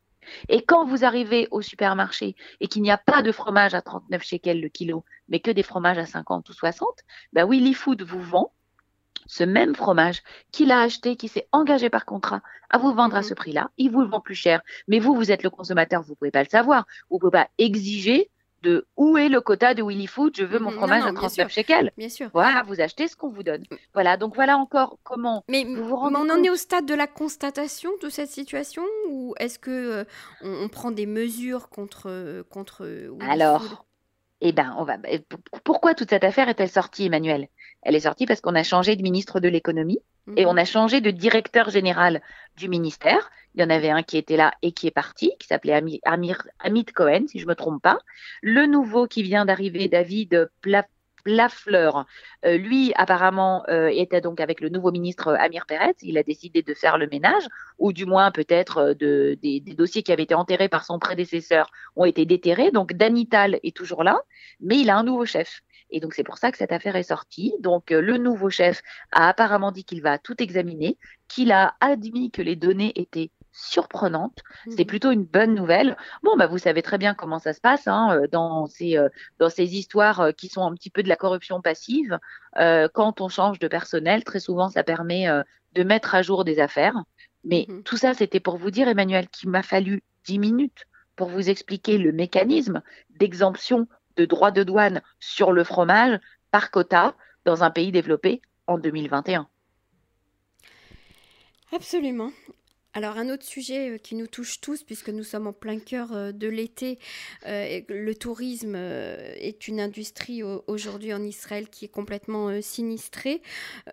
Et 0.50 0.64
quand 0.64 0.86
vous 0.86 1.06
arrivez 1.06 1.48
au 1.52 1.62
supermarché 1.62 2.36
et 2.60 2.68
qu'il 2.68 2.82
n'y 2.82 2.92
a 2.92 2.98
pas 2.98 3.22
de 3.22 3.32
fromage 3.32 3.74
à 3.74 3.82
39 3.82 4.22
shekels 4.24 4.62
le 4.62 4.70
kilo, 4.70 5.06
mais 5.30 5.40
que 5.40 5.52
des 5.52 5.64
fromages 5.64 5.98
à 5.98 6.06
50 6.06 6.50
ou 6.50 6.54
60, 6.54 6.90
bah 7.34 7.46
Willy 7.46 7.74
Food 7.74 8.02
vous 8.02 8.22
vend 8.22 8.52
ce 9.26 9.44
même 9.44 9.76
fromage 9.76 10.22
qu'il 10.52 10.72
a 10.72 10.82
acheté, 10.82 11.16
qui 11.16 11.28
s'est 11.28 11.48
engagé 11.52 11.90
par 11.90 12.06
contrat 12.06 12.42
à 12.70 12.78
vous 12.78 12.94
vendre 12.94 13.16
à 13.16 13.20
mhm. 13.20 13.26
ce 13.26 13.34
prix-là, 13.34 13.70
il 13.78 13.92
vous 13.92 14.02
le 14.02 14.08
vend 14.08 14.22
plus 14.22 14.36
cher. 14.36 14.62
Mais 14.88 15.00
vous, 15.00 15.16
vous 15.16 15.32
êtes 15.32 15.44
le 15.44 15.50
consommateur, 15.50 16.02
vous 16.02 16.12
ne 16.12 16.16
pouvez 16.16 16.32
pas 16.32 16.44
le 16.44 16.50
savoir. 16.50 16.86
Vous 17.10 17.18
ne 17.18 17.20
pouvez 17.20 17.32
pas 17.32 17.50
exiger 17.58 18.30
de 18.64 18.88
où 18.96 19.18
est 19.18 19.30
le 19.30 19.42
quota 19.42 19.74
de 19.74 19.84
Willy 19.84 20.08
Food, 20.08 20.36
je 20.38 20.44
veux 20.44 20.60
mon 20.60 20.72
mm, 20.72 20.76
fromage 20.76 21.06
à 21.06 21.14
39 21.14 21.52
shekels. 21.52 21.92
Bien 21.98 22.10
sûr. 22.10 22.30
Voilà, 22.34 22.64
vous 22.64 22.82
achetez 22.82 23.08
ce 23.08 23.16
qu'on 23.16 23.30
vous 23.30 23.44
donne. 23.44 23.62
Mm. 23.62 23.76
Voilà, 23.94 24.18
donc 24.18 24.36
voilà 24.36 24.58
encore 24.58 24.98
comment 25.04 25.44
mais, 25.50 25.64
vous 25.64 25.84
vous 25.84 25.96
rendez 25.96 26.16
on 26.18 26.30
en 26.30 26.44
est 26.44 26.50
au 26.50 26.56
stade 26.56 26.86
de 26.86 26.94
la 26.94 27.08
constatation 27.08 27.90
de 28.02 28.10
cette 28.10 28.30
situation 28.30 28.84
ou 29.10 29.34
est-ce 29.40 29.60
que 29.60 29.72
euh, 29.72 30.04
on, 30.42 30.68
prend 30.68 30.92
des 30.92 31.06
mesures 31.06 31.70
contre 31.70 32.44
contre 32.50 32.86
Willy 32.86 33.32
Alors, 33.32 33.86
eh 34.42 34.52
ben, 34.52 34.76
on 34.78 34.84
va. 34.84 34.98
Pourquoi 35.64 35.96
toute 35.96 36.10
cette 36.10 36.24
affaire 36.24 36.50
est-elle 36.50 36.70
sortie, 36.70 37.06
Emmanuel? 37.06 37.48
Elle 37.82 37.96
est 37.96 38.02
sortie 38.02 38.26
parce 38.26 38.42
qu'on 38.42 38.56
a 38.56 38.64
changé 38.64 38.96
de 38.96 39.02
ministre 39.02 39.40
de 39.40 39.48
l'économie 39.48 40.00
et 40.36 40.46
mhm. 40.46 40.52
on 40.52 40.58
a 40.58 40.66
changé 40.66 41.02
de 41.02 41.12
directeur 41.12 41.70
général 41.70 42.22
du 42.58 42.68
ministère. 42.70 43.30
Il 43.56 43.62
y 43.62 43.64
en 43.64 43.70
avait 43.70 43.90
un 43.90 44.04
qui 44.04 44.18
était 44.18 44.38
là 44.38 44.54
et 44.62 44.72
qui 44.72 44.88
est 44.88 44.92
parti, 44.92 45.32
qui 45.40 45.48
s'appelait 45.48 46.00
Amir, 46.04 46.48
Amit 46.60 46.86
Cohen, 46.86 47.26
si 47.28 47.40
je 47.40 47.46
ne 47.46 47.50
me 47.50 47.56
trompe 47.56 47.82
pas. 47.82 48.00
Le 48.42 48.66
nouveau 48.66 49.08
qui 49.08 49.24
vient 49.24 49.46
d'arriver, 49.46 49.88
David 49.88 50.50
Lafleur, 51.28 52.06
euh, 52.46 52.58
lui, 52.58 52.94
apparemment, 52.96 53.64
euh, 53.68 53.90
était 53.92 54.22
donc 54.22 54.40
avec 54.40 54.62
le 54.62 54.70
nouveau 54.70 54.92
ministre 54.92 55.36
Amir 55.40 55.66
Peretz. 55.66 55.98
Il 56.02 56.18
a 56.18 56.24
décidé 56.24 56.62
de 56.62 56.74
faire 56.74 56.98
le 56.98 57.08
ménage, 57.08 57.44
ou 57.78 57.94
du 57.94 58.06
moins 58.06 58.32
peut-être 58.32 58.78
euh, 58.78 58.94
de, 58.94 59.38
des, 59.42 59.60
dossiers 59.60 60.04
qui 60.04 60.12
avaient 60.12 60.24
été 60.24 60.36
enterrés 60.36 60.70
par 60.70 60.86
son 60.86 61.00
prédécesseur 61.00 61.70
ont 61.96 62.06
été 62.06 62.26
déterrés. 62.26 62.72
Donc 62.72 62.94
Danital 62.94 63.60
est 63.64 63.76
toujours 63.76 64.04
là, 64.04 64.22
mais 64.62 64.80
il 64.80 64.90
a 64.90 64.98
un 64.98 65.04
nouveau 65.04 65.26
chef. 65.26 65.62
Et 65.90 66.00
donc 66.00 66.14
c'est 66.14 66.24
pour 66.24 66.38
ça 66.38 66.52
que 66.52 66.58
cette 66.58 66.72
affaire 66.72 66.96
est 66.96 67.04
sortie. 67.04 67.54
Donc 67.60 67.92
le 67.92 68.18
nouveau 68.18 68.50
chef 68.50 68.82
a 69.12 69.30
apparemment 69.30 69.72
dit 69.72 69.84
qu'il 69.84 70.02
va 70.02 70.18
tout 70.18 70.42
examiner, 70.42 70.98
qu'il 71.28 71.52
a 71.52 71.76
admis 71.80 72.32
que 72.32 72.42
les 72.42 72.56
données 72.56 72.92
étaient 72.96 73.32
surprenante. 73.58 74.40
C'est 74.70 74.84
mhm. 74.84 74.86
plutôt 74.86 75.12
une 75.12 75.26
bonne 75.26 75.56
nouvelle. 75.56 75.98
Bon, 76.24 76.38
bah, 76.38 76.48
vous 76.48 76.60
savez 76.60 76.82
très 76.82 76.98
bien 76.98 77.14
comment 77.14 77.40
ça 77.40 77.54
se 77.54 77.60
passe 77.60 77.88
hein, 77.88 78.16
euh, 78.16 78.28
dans, 78.28 78.68
ces, 78.68 78.98
euh, 78.98 79.10
dans 79.40 79.50
ces 79.50 79.76
histoires 79.76 80.22
euh, 80.22 80.32
qui 80.32 80.48
sont 80.48 80.64
un 80.64 80.74
petit 80.74 80.92
peu 80.92 81.04
de 81.04 81.10
la 81.10 81.16
corruption 81.16 81.62
passive. 81.62 82.18
quand 82.56 83.22
on 83.22 83.30
change 83.30 83.60
de 83.60 83.68
personnel, 83.68 84.24
très 84.24 84.40
souvent, 84.40 84.70
ça 84.70 84.84
permet 84.84 85.28
de 85.74 85.84
mettre 85.84 86.16
à 86.16 86.22
jour 86.22 86.44
des 86.44 86.60
affaires. 86.60 86.96
Mais 87.44 87.66
mmh 87.68 87.84
tout 87.84 87.98
ça, 87.98 88.14
c'était 88.14 88.40
pour 88.40 88.58
vous 88.58 88.72
dire, 88.72 88.88
Emmanuel, 88.88 89.28
qu'il 89.30 89.50
m'a 89.50 89.64
fallu 89.64 90.02
10 90.26 90.40
minutes 90.40 90.86
pour 91.16 91.30
vous 91.30 91.50
expliquer 91.50 91.98
le 91.98 92.12
mécanisme 92.12 92.82
d'exemption 93.12 93.88
de 94.18 94.26
droits 94.26 94.52
de 94.52 94.64
douane 94.64 95.02
sur 95.20 95.52
le 95.52 95.64
fromage 95.64 96.20
par 96.52 96.72
quota 96.72 97.16
dans 97.46 97.64
un 97.64 97.72
pays 97.72 97.92
développé 97.92 98.42
en 98.68 98.78
2021. 98.78 99.48
Absolument. 101.72 102.32
Alors 102.98 103.18
un 103.18 103.30
autre 103.30 103.46
sujet 103.46 103.92
euh, 103.92 103.98
qui 104.00 104.16
nous 104.16 104.26
touche 104.26 104.60
tous, 104.60 104.82
puisque 104.82 105.10
nous 105.10 105.24
sommes 105.24 105.46
en 105.46 105.54
plein 105.54 105.78
cœur 105.78 106.14
euh, 106.14 106.32
de 106.32 106.48
l'été, 106.48 106.98
euh, 107.46 107.82
le 107.90 108.16
tourisme 108.16 108.74
est 108.76 109.68
une 109.68 109.80
industrie 109.80 110.42
aujourd'hui 110.42 111.14
en 111.14 111.22
Israël 111.22 111.70
qui 111.70 111.86
est 111.86 111.90
complètement 111.90 112.60
sinistrée, 112.62 113.44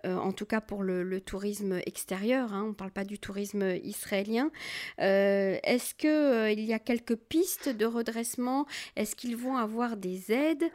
en 0.03 0.31
tout 0.31 0.45
cas 0.45 0.59
pour 0.59 0.81
le, 0.81 1.21
tourisme 1.21 1.79
extérieur, 1.85 2.53
hein, 2.53 2.63
on 2.65 2.69
ne 2.69 2.73
parle 2.73 2.91
pas 2.91 3.03
du 3.03 3.19
tourisme 3.19 3.75
israélien. 3.83 4.49
Est-ce 4.97 5.93
qu'il 5.93 6.63
y 6.63 6.73
a 6.73 6.79
quelques 6.79 7.15
pistes 7.15 7.69
de 7.69 7.85
redressement? 7.85 8.65
Est-ce 8.95 9.15
qu'ils 9.15 9.37
vont 9.37 9.57
avoir 9.57 9.97
des 9.97 10.31
aides? 10.31 10.65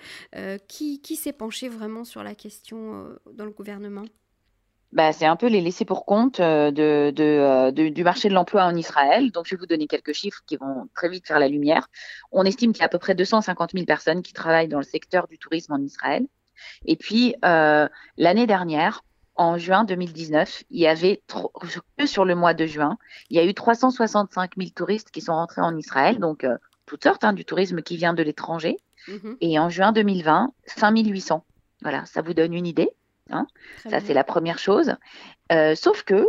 Qui, 0.68 1.00
qui 1.00 1.16
s'est 1.16 1.32
penché 1.32 1.68
vraiment 1.68 2.04
sur 2.04 2.22
la 2.22 2.34
question 2.34 3.08
dans 3.32 3.44
le 3.44 3.52
gouvernement? 3.52 4.04
Bah, 4.92 5.12
c'est 5.12 5.26
un 5.26 5.36
peu 5.36 5.46
les 5.46 5.60
laissés 5.60 5.84
pour 5.84 6.04
compte 6.04 6.40
euh, 6.40 6.70
de, 6.72 7.12
euh, 7.20 7.70
de, 7.70 7.88
du 7.88 8.02
marché 8.02 8.28
de 8.28 8.34
l'emploi 8.34 8.64
en 8.64 8.74
Israël. 8.74 9.30
Donc, 9.30 9.46
je 9.46 9.54
vais 9.54 9.60
vous 9.60 9.66
donner 9.66 9.86
quelques 9.86 10.12
chiffres 10.12 10.40
qui 10.46 10.56
vont 10.56 10.88
très 10.94 11.08
vite 11.08 11.26
faire 11.26 11.38
la 11.38 11.48
lumière. 11.48 11.88
On 12.32 12.44
estime 12.44 12.72
qu'il 12.72 12.80
y 12.80 12.82
a 12.82 12.86
à 12.86 12.88
peu 12.88 12.98
près 12.98 13.14
250 13.14 13.70
000 13.72 13.86
personnes 13.86 14.22
qui 14.22 14.32
travaillent 14.32 14.68
dans 14.68 14.78
le 14.78 14.84
secteur 14.84 15.28
du 15.28 15.38
tourisme 15.38 15.72
en 15.72 15.78
Israël. 15.78 16.26
Et 16.86 16.96
puis, 16.96 17.36
euh, 17.44 17.88
l'année 18.16 18.46
dernière, 18.48 19.04
en 19.36 19.58
juin 19.58 19.84
2019, 19.84 20.64
il 20.70 20.80
y 20.80 20.88
avait, 20.88 21.22
que 21.96 22.06
sur 22.06 22.24
le 22.24 22.34
mois 22.34 22.52
de 22.52 22.66
juin, 22.66 22.98
il 23.30 23.36
y 23.36 23.40
a 23.40 23.44
eu 23.44 23.54
365 23.54 24.52
000 24.58 24.70
touristes 24.74 25.10
qui 25.10 25.20
sont 25.20 25.32
rentrés 25.32 25.62
en 25.62 25.76
Israël, 25.76 26.18
donc 26.18 26.44
toutes 26.84 27.04
sortes, 27.04 27.24
hein, 27.24 27.32
du 27.32 27.44
tourisme 27.44 27.80
qui 27.80 27.96
vient 27.96 28.12
de 28.12 28.22
l'étranger. 28.22 28.76
Mmh 29.08 29.34
Et 29.40 29.58
en 29.58 29.70
juin 29.70 29.92
2020, 29.92 30.52
5 30.66 30.98
800. 30.98 31.44
Voilà, 31.80 32.04
ça 32.04 32.20
vous 32.20 32.34
donne 32.34 32.52
une 32.52 32.66
idée. 32.66 32.90
Hein. 33.30 33.46
Ça, 33.88 34.00
c'est 34.00 34.14
la 34.14 34.24
première 34.24 34.58
chose. 34.58 34.94
Euh, 35.52 35.74
sauf 35.74 36.04
que, 36.04 36.26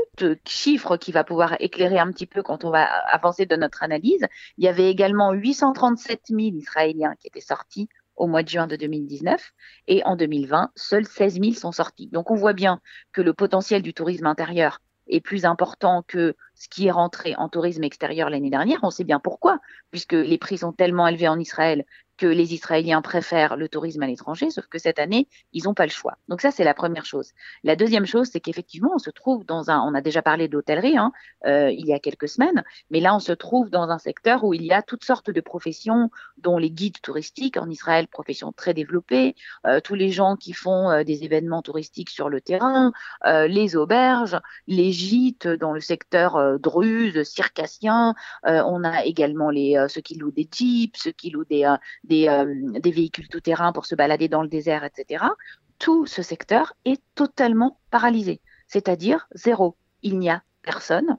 chiffre 0.47 0.97
qui 0.97 1.11
va 1.11 1.23
pouvoir 1.23 1.55
éclairer 1.59 1.99
un 1.99 2.11
petit 2.11 2.25
peu 2.25 2.41
quand 2.41 2.65
on 2.65 2.71
va 2.71 2.83
avancer 2.83 3.45
de 3.45 3.55
notre 3.55 3.83
analyse, 3.83 4.25
il 4.57 4.63
y 4.63 4.67
avait 4.67 4.89
également 4.89 5.31
837 5.31 6.21
000 6.29 6.39
Israéliens 6.55 7.13
qui 7.19 7.27
étaient 7.27 7.39
sortis 7.39 7.87
au 8.15 8.27
mois 8.27 8.43
de 8.43 8.49
juin 8.49 8.67
de 8.67 8.75
2019 8.75 9.51
et 9.87 10.03
en 10.05 10.15
2020, 10.15 10.71
seuls 10.75 11.05
16 11.05 11.39
000 11.39 11.53
sont 11.53 11.71
sortis. 11.71 12.07
Donc 12.07 12.31
on 12.31 12.35
voit 12.35 12.53
bien 12.53 12.79
que 13.13 13.21
le 13.21 13.33
potentiel 13.33 13.81
du 13.81 13.93
tourisme 13.93 14.25
intérieur 14.25 14.79
est 15.07 15.21
plus 15.21 15.45
important 15.45 16.03
que 16.07 16.35
ce 16.55 16.69
qui 16.69 16.87
est 16.87 16.91
rentré 16.91 17.35
en 17.35 17.49
tourisme 17.49 17.83
extérieur 17.83 18.29
l'année 18.29 18.49
dernière. 18.49 18.79
On 18.83 18.91
sait 18.91 19.03
bien 19.03 19.19
pourquoi, 19.19 19.59
puisque 19.91 20.13
les 20.13 20.37
prix 20.37 20.59
sont 20.59 20.71
tellement 20.71 21.07
élevés 21.07 21.27
en 21.27 21.39
Israël 21.39 21.85
que 22.21 22.27
les 22.27 22.53
Israéliens 22.53 23.01
préfèrent 23.01 23.55
le 23.57 23.67
tourisme 23.67 24.03
à 24.03 24.05
l'étranger, 24.05 24.51
sauf 24.51 24.67
que 24.67 24.77
cette 24.77 24.99
année, 24.99 25.27
ils 25.53 25.63
n'ont 25.63 25.73
pas 25.73 25.87
le 25.87 25.91
choix. 25.91 26.19
Donc 26.27 26.41
ça, 26.41 26.51
c'est 26.51 26.63
la 26.63 26.75
première 26.75 27.03
chose. 27.03 27.31
La 27.63 27.75
deuxième 27.75 28.05
chose, 28.05 28.29
c'est 28.31 28.39
qu'effectivement, 28.39 28.91
on 28.93 28.99
se 28.99 29.09
trouve 29.09 29.43
dans 29.43 29.71
un, 29.71 29.79
on 29.79 29.95
a 29.95 30.01
déjà 30.01 30.21
parlé 30.21 30.47
d'hôtellerie 30.47 30.99
hein, 30.99 31.13
euh, 31.47 31.71
il 31.71 31.87
y 31.87 31.93
a 31.93 31.99
quelques 31.99 32.29
semaines, 32.29 32.63
mais 32.91 32.99
là, 32.99 33.15
on 33.15 33.19
se 33.19 33.31
trouve 33.31 33.71
dans 33.71 33.89
un 33.89 33.97
secteur 33.97 34.43
où 34.43 34.53
il 34.53 34.63
y 34.63 34.71
a 34.71 34.83
toutes 34.83 35.03
sortes 35.03 35.31
de 35.31 35.41
professions, 35.41 36.11
dont 36.37 36.59
les 36.59 36.69
guides 36.69 37.01
touristiques 37.01 37.57
en 37.57 37.67
Israël, 37.71 38.07
profession 38.07 38.51
très 38.51 38.75
développée, 38.75 39.35
euh, 39.65 39.79
tous 39.79 39.95
les 39.95 40.11
gens 40.11 40.35
qui 40.35 40.53
font 40.53 40.91
euh, 40.91 41.03
des 41.03 41.23
événements 41.23 41.63
touristiques 41.63 42.11
sur 42.11 42.29
le 42.29 42.39
terrain, 42.39 42.91
les 43.25 43.75
auberges, 43.75 44.39
les 44.67 44.91
gîtes 44.91 45.47
dans 45.47 45.73
le 45.73 45.79
secteur 45.79 46.59
druze, 46.59 47.23
circassien. 47.23 48.13
on 48.43 48.83
a 48.83 49.05
également 49.05 49.49
les 49.49 49.83
ceux 49.87 50.01
qui 50.01 50.15
louent 50.15 50.31
des 50.31 50.47
jeeps, 50.51 50.99
ceux 51.01 51.11
qui 51.11 51.31
louent 51.31 51.45
des 51.45 51.65
euh, 52.11 52.45
des, 52.79 52.91
véhicules 52.91 53.27
tout-terrain 53.27 53.71
pour 53.71 53.85
se 53.85 53.95
balader 53.95 54.27
dans 54.27 54.41
le 54.41 54.47
désert, 54.47 54.83
etc. 54.83 55.25
Tout 55.79 56.05
ce 56.05 56.21
secteur 56.21 56.73
est 56.85 57.01
totalement 57.15 57.79
paralysé, 57.89 58.41
c'est-à-dire 58.67 59.27
zéro. 59.33 59.75
Il 60.03 60.19
n'y 60.19 60.29
a 60.29 60.43
personne 60.61 61.17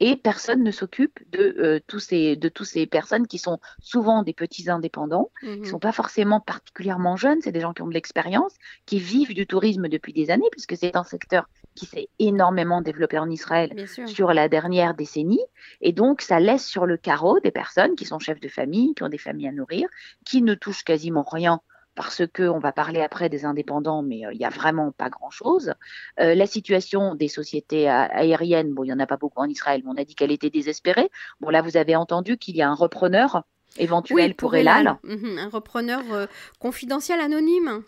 et 0.00 0.16
personne 0.16 0.62
ne 0.62 0.70
s'occupe 0.70 1.18
de, 1.32 1.56
euh, 1.58 1.80
tous 1.86 1.98
ces, 1.98 2.36
de 2.36 2.48
tous 2.48 2.64
ces 2.64 2.86
personnes 2.86 3.26
qui 3.26 3.38
sont 3.38 3.58
souvent 3.80 4.22
des 4.22 4.32
petits 4.32 4.70
indépendants, 4.70 5.30
qui 5.40 5.46
ne 5.46 5.56
mmh 5.56 5.64
sont 5.64 5.78
pas 5.78 5.92
forcément 5.92 6.40
particulièrement 6.40 7.16
jeunes, 7.16 7.40
c'est 7.42 7.52
des 7.52 7.60
gens 7.60 7.72
qui 7.72 7.82
ont 7.82 7.88
de 7.88 7.94
l'expérience, 7.94 8.54
qui 8.86 9.00
vivent 9.00 9.34
du 9.34 9.46
tourisme 9.46 9.88
depuis 9.88 10.12
des 10.12 10.30
années, 10.30 10.48
puisque 10.52 10.76
c'est 10.76 10.96
un 10.96 11.04
secteur 11.04 11.48
qui 11.74 11.86
s'est 11.86 12.08
énormément 12.18 12.80
développé 12.80 13.18
en 13.18 13.30
Israël 13.30 13.86
sur 14.06 14.32
la 14.32 14.48
dernière 14.48 14.94
décennie. 14.94 15.44
Et 15.80 15.92
donc, 15.92 16.22
ça 16.22 16.40
laisse 16.40 16.66
sur 16.66 16.86
le 16.86 16.96
carreau 16.96 17.38
des 17.40 17.50
personnes 17.50 17.94
qui 17.94 18.04
sont 18.04 18.18
chefs 18.18 18.40
de 18.40 18.48
famille, 18.48 18.94
qui 18.94 19.02
ont 19.04 19.08
des 19.08 19.18
familles 19.18 19.48
à 19.48 19.52
nourrir, 19.52 19.88
qui 20.24 20.42
ne 20.42 20.54
touchent 20.54 20.84
quasiment 20.84 21.24
rien 21.30 21.60
parce 21.98 22.22
que 22.32 22.44
on 22.44 22.60
va 22.60 22.70
parler 22.70 23.00
après 23.00 23.28
des 23.28 23.44
indépendants, 23.44 24.02
mais 24.02 24.24
euh, 24.24 24.32
il 24.32 24.38
n'y 24.38 24.44
a 24.44 24.50
vraiment 24.50 24.92
pas 24.92 25.10
grand-chose. 25.10 25.74
Euh, 26.20 26.36
la 26.36 26.46
situation 26.46 27.16
des 27.16 27.26
sociétés 27.26 27.88
aériennes, 27.88 28.72
bon, 28.72 28.84
il 28.84 28.86
n'y 28.86 28.92
en 28.92 29.00
a 29.00 29.06
pas 29.06 29.16
beaucoup 29.16 29.40
en 29.40 29.48
Israël, 29.48 29.82
mais 29.84 29.90
on 29.92 30.00
a 30.00 30.04
dit 30.04 30.14
qu'elle 30.14 30.30
était 30.30 30.48
désespérée. 30.48 31.10
Bon, 31.40 31.50
là, 31.50 31.60
vous 31.60 31.76
avez 31.76 31.96
entendu 31.96 32.38
qu'il 32.38 32.54
y 32.54 32.62
a 32.62 32.70
un 32.70 32.74
repreneur 32.74 33.42
éventuel 33.78 34.36
pour, 34.36 34.54
Elal. 34.54 34.96
Mhm, 35.02 35.38
un 35.38 35.48
repreneur 35.48 36.02
euh, 36.12 36.26
confidentiel 36.60 37.20
anonyme 37.20 37.82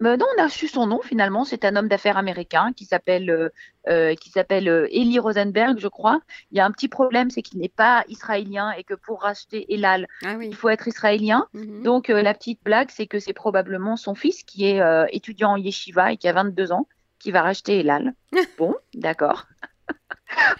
non, 0.00 0.26
on 0.36 0.42
a 0.42 0.48
su 0.48 0.68
son 0.68 0.86
nom 0.86 1.00
finalement. 1.02 1.44
C'est 1.44 1.64
un 1.64 1.76
homme 1.76 1.88
d'affaires 1.88 2.16
américain 2.16 2.72
qui 2.74 2.84
s'appelle 2.84 3.30
euh, 3.30 3.48
euh, 3.88 4.14
qui 4.14 4.30
s'appelle 4.30 4.68
euh, 4.68 4.88
Eli 4.90 5.18
Rosenberg, 5.18 5.78
je 5.78 5.88
crois. 5.88 6.20
Il 6.50 6.58
y 6.58 6.60
a 6.60 6.66
un 6.66 6.70
petit 6.70 6.88
problème, 6.88 7.30
c'est 7.30 7.42
qu'il 7.42 7.60
n'est 7.60 7.68
pas 7.68 8.04
israélien 8.08 8.72
et 8.72 8.84
que 8.84 8.94
pour 8.94 9.22
racheter 9.22 9.72
Elal, 9.72 10.06
ah 10.24 10.36
il 10.40 10.54
faut 10.54 10.68
être 10.68 10.88
israélien. 10.88 11.46
Mhm. 11.52 11.82
Donc 11.82 12.08
la 12.08 12.34
petite 12.34 12.62
blague, 12.64 12.90
c'est 12.90 13.06
que 13.06 13.18
c'est 13.18 13.32
probablement 13.32 13.96
son 13.96 14.14
fils 14.14 14.42
qui 14.42 14.66
est 14.66 14.80
étudiant 15.12 15.52
en 15.52 15.56
yeshiva 15.56 16.12
et 16.12 16.16
qui 16.16 16.28
a 16.28 16.32
22 16.32 16.72
ans 16.72 16.86
qui 17.18 17.30
va 17.30 17.42
racheter 17.42 17.80
Elal. 17.80 18.14
bon, 18.58 18.74
d'accord. 18.94 19.46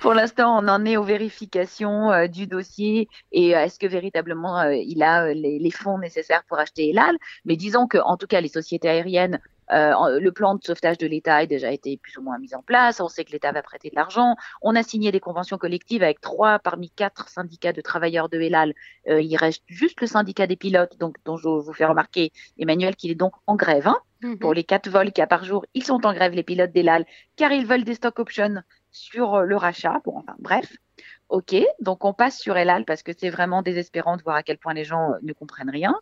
Pour 0.01 0.15
l'instant, 0.15 0.59
on 0.63 0.69
en 0.69 0.85
est 0.85 0.97
aux 0.97 1.03
vérifications 1.03 2.13
euh, 2.13 2.27
du 2.27 2.47
dossier 2.47 3.09
et 3.33 3.57
euh, 3.57 3.61
est-ce 3.61 3.79
que 3.79 3.87
véritablement 3.87 4.61
euh, 4.61 4.75
il 4.75 5.03
a 5.03 5.33
les, 5.33 5.71
fonds 5.71 5.99
nécessaires 5.99 6.45
pour 6.49 6.59
acheter 6.59 6.91
Elal. 6.91 7.17
Mais 7.45 7.57
disons 7.57 7.87
que, 7.87 7.99
en 7.99 8.17
tout 8.17 8.27
cas, 8.27 8.41
les 8.41 8.49
sociétés 8.49 8.89
aériennes, 8.89 9.41
le 9.71 10.29
plan 10.29 10.55
de 10.57 10.63
sauvetage 10.63 10.99
de 10.99 11.07
l'État 11.07 11.37
a 11.37 11.47
déjà 11.47 11.73
été 11.73 11.97
plus 11.97 12.19
ou 12.19 12.23
moins 12.23 12.39
mis 12.39 12.55
en 12.55 12.63
place. 12.63 13.01
On 13.01 13.09
sait 13.09 13.25
que 13.25 13.33
l'État 13.33 13.51
va 13.51 13.63
prêter 13.63 13.89
de 13.89 13.97
l'argent. 13.97 14.37
On 14.61 14.77
a 14.77 14.83
signé 14.83 15.11
des 15.11 15.21
conventions 15.21 15.57
collectives 15.57 16.03
avec 16.03 16.21
trois 16.21 16.59
parmi 16.59 16.91
quatre 16.91 17.29
syndicats 17.29 17.73
de 17.73 17.81
travailleurs 17.81 18.29
de 18.29 18.39
Elal. 18.41 18.75
il 19.07 19.37
reste 19.37 19.63
juste 19.67 20.01
le 20.03 20.07
syndicat 20.07 20.47
des 20.47 20.57
pilotes, 20.57 20.99
donc 20.99 21.17
dont 21.25 21.39
je 21.39 21.49
vous 21.49 21.73
fais 21.73 21.87
remarquer, 21.87 22.31
Emmanuel, 22.59 22.95
qu'il 22.95 23.11
est 23.11 23.17
donc 23.17 23.33
en 23.47 23.57
grève. 23.57 23.89
Hein. 23.89 23.97
Mmh 24.23 24.37
pour 24.37 24.55
les 24.55 24.65
quatre 24.65 24.89
vols 24.89 25.13
qu'il 25.13 25.21
y 25.21 25.23
a 25.23 25.27
par 25.27 25.45
jour, 25.45 25.67
ils 25.75 25.85
sont 25.85 26.07
en 26.07 26.15
grève, 26.15 26.33
les 26.33 26.43
pilotes 26.43 26.73
d'Elal, 26.73 27.05
car 27.37 27.53
ils 27.53 27.67
veulent 27.67 27.85
des 27.85 27.95
stock 27.95 28.19
options 28.19 28.63
sur 28.95 29.35
euh, 29.35 29.45
le 29.45 29.57
rachat. 29.57 30.01
Bon, 30.05 30.17
enfin, 30.17 30.35
bref. 30.39 30.73
Ok, 31.29 31.57
donc 31.81 32.05
on 32.05 32.13
passe 32.13 32.39
sur 32.39 32.57
Elal 32.57 32.85
parce 32.85 33.03
que 33.03 33.13
c'est 33.17 33.31
vraiment 33.31 33.63
désespérant 33.63 34.17
de 34.17 34.23
voir 34.23 34.37
à 34.37 34.43
quel 34.43 34.59
point 34.59 34.75
les 34.75 34.85
gens 34.85 35.11
euh, 35.11 35.17
ne 35.23 35.33
comprennent 35.33 35.71
rien. 35.71 35.95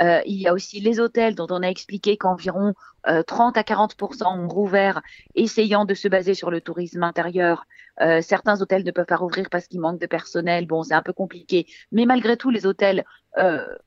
Euh, 0.00 0.20
il 0.26 0.40
y 0.40 0.48
a 0.48 0.52
aussi 0.52 0.80
les 0.80 0.98
hôtels 0.98 1.34
dont 1.34 1.46
on 1.50 1.62
a 1.62 1.68
expliqué 1.68 2.16
qu'environ 2.16 2.74
30 3.26 3.56
à 3.56 3.64
40 3.64 3.96
ont 4.26 4.48
rouvert, 4.48 5.00
essayant 5.34 5.86
de 5.86 5.94
se 5.94 6.06
baser 6.06 6.34
sur 6.34 6.50
le 6.50 6.60
tourisme 6.60 7.02
intérieur. 7.02 7.64
certains 8.20 8.60
hôtels 8.60 8.84
ne 8.84 8.90
peuvent 8.90 9.06
pas 9.06 9.16
rouvrir 9.16 9.48
parce 9.50 9.68
qu'il 9.68 9.80
manque 9.80 9.98
de 9.98 10.06
personnel. 10.06 10.66
Bon, 10.66 10.82
c'est 10.82 10.92
un 10.92 11.00
peu 11.00 11.14
compliqué, 11.14 11.66
mais 11.92 12.04
malgré 12.04 12.36
tout, 12.36 12.50
les 12.50 12.66
hôtels 12.66 13.06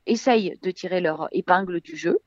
essayent 0.06 0.58
de 0.62 0.70
tirer 0.72 1.00
leur 1.00 1.28
épingle 1.30 1.80
du 1.80 1.96
jeu. 1.96 2.18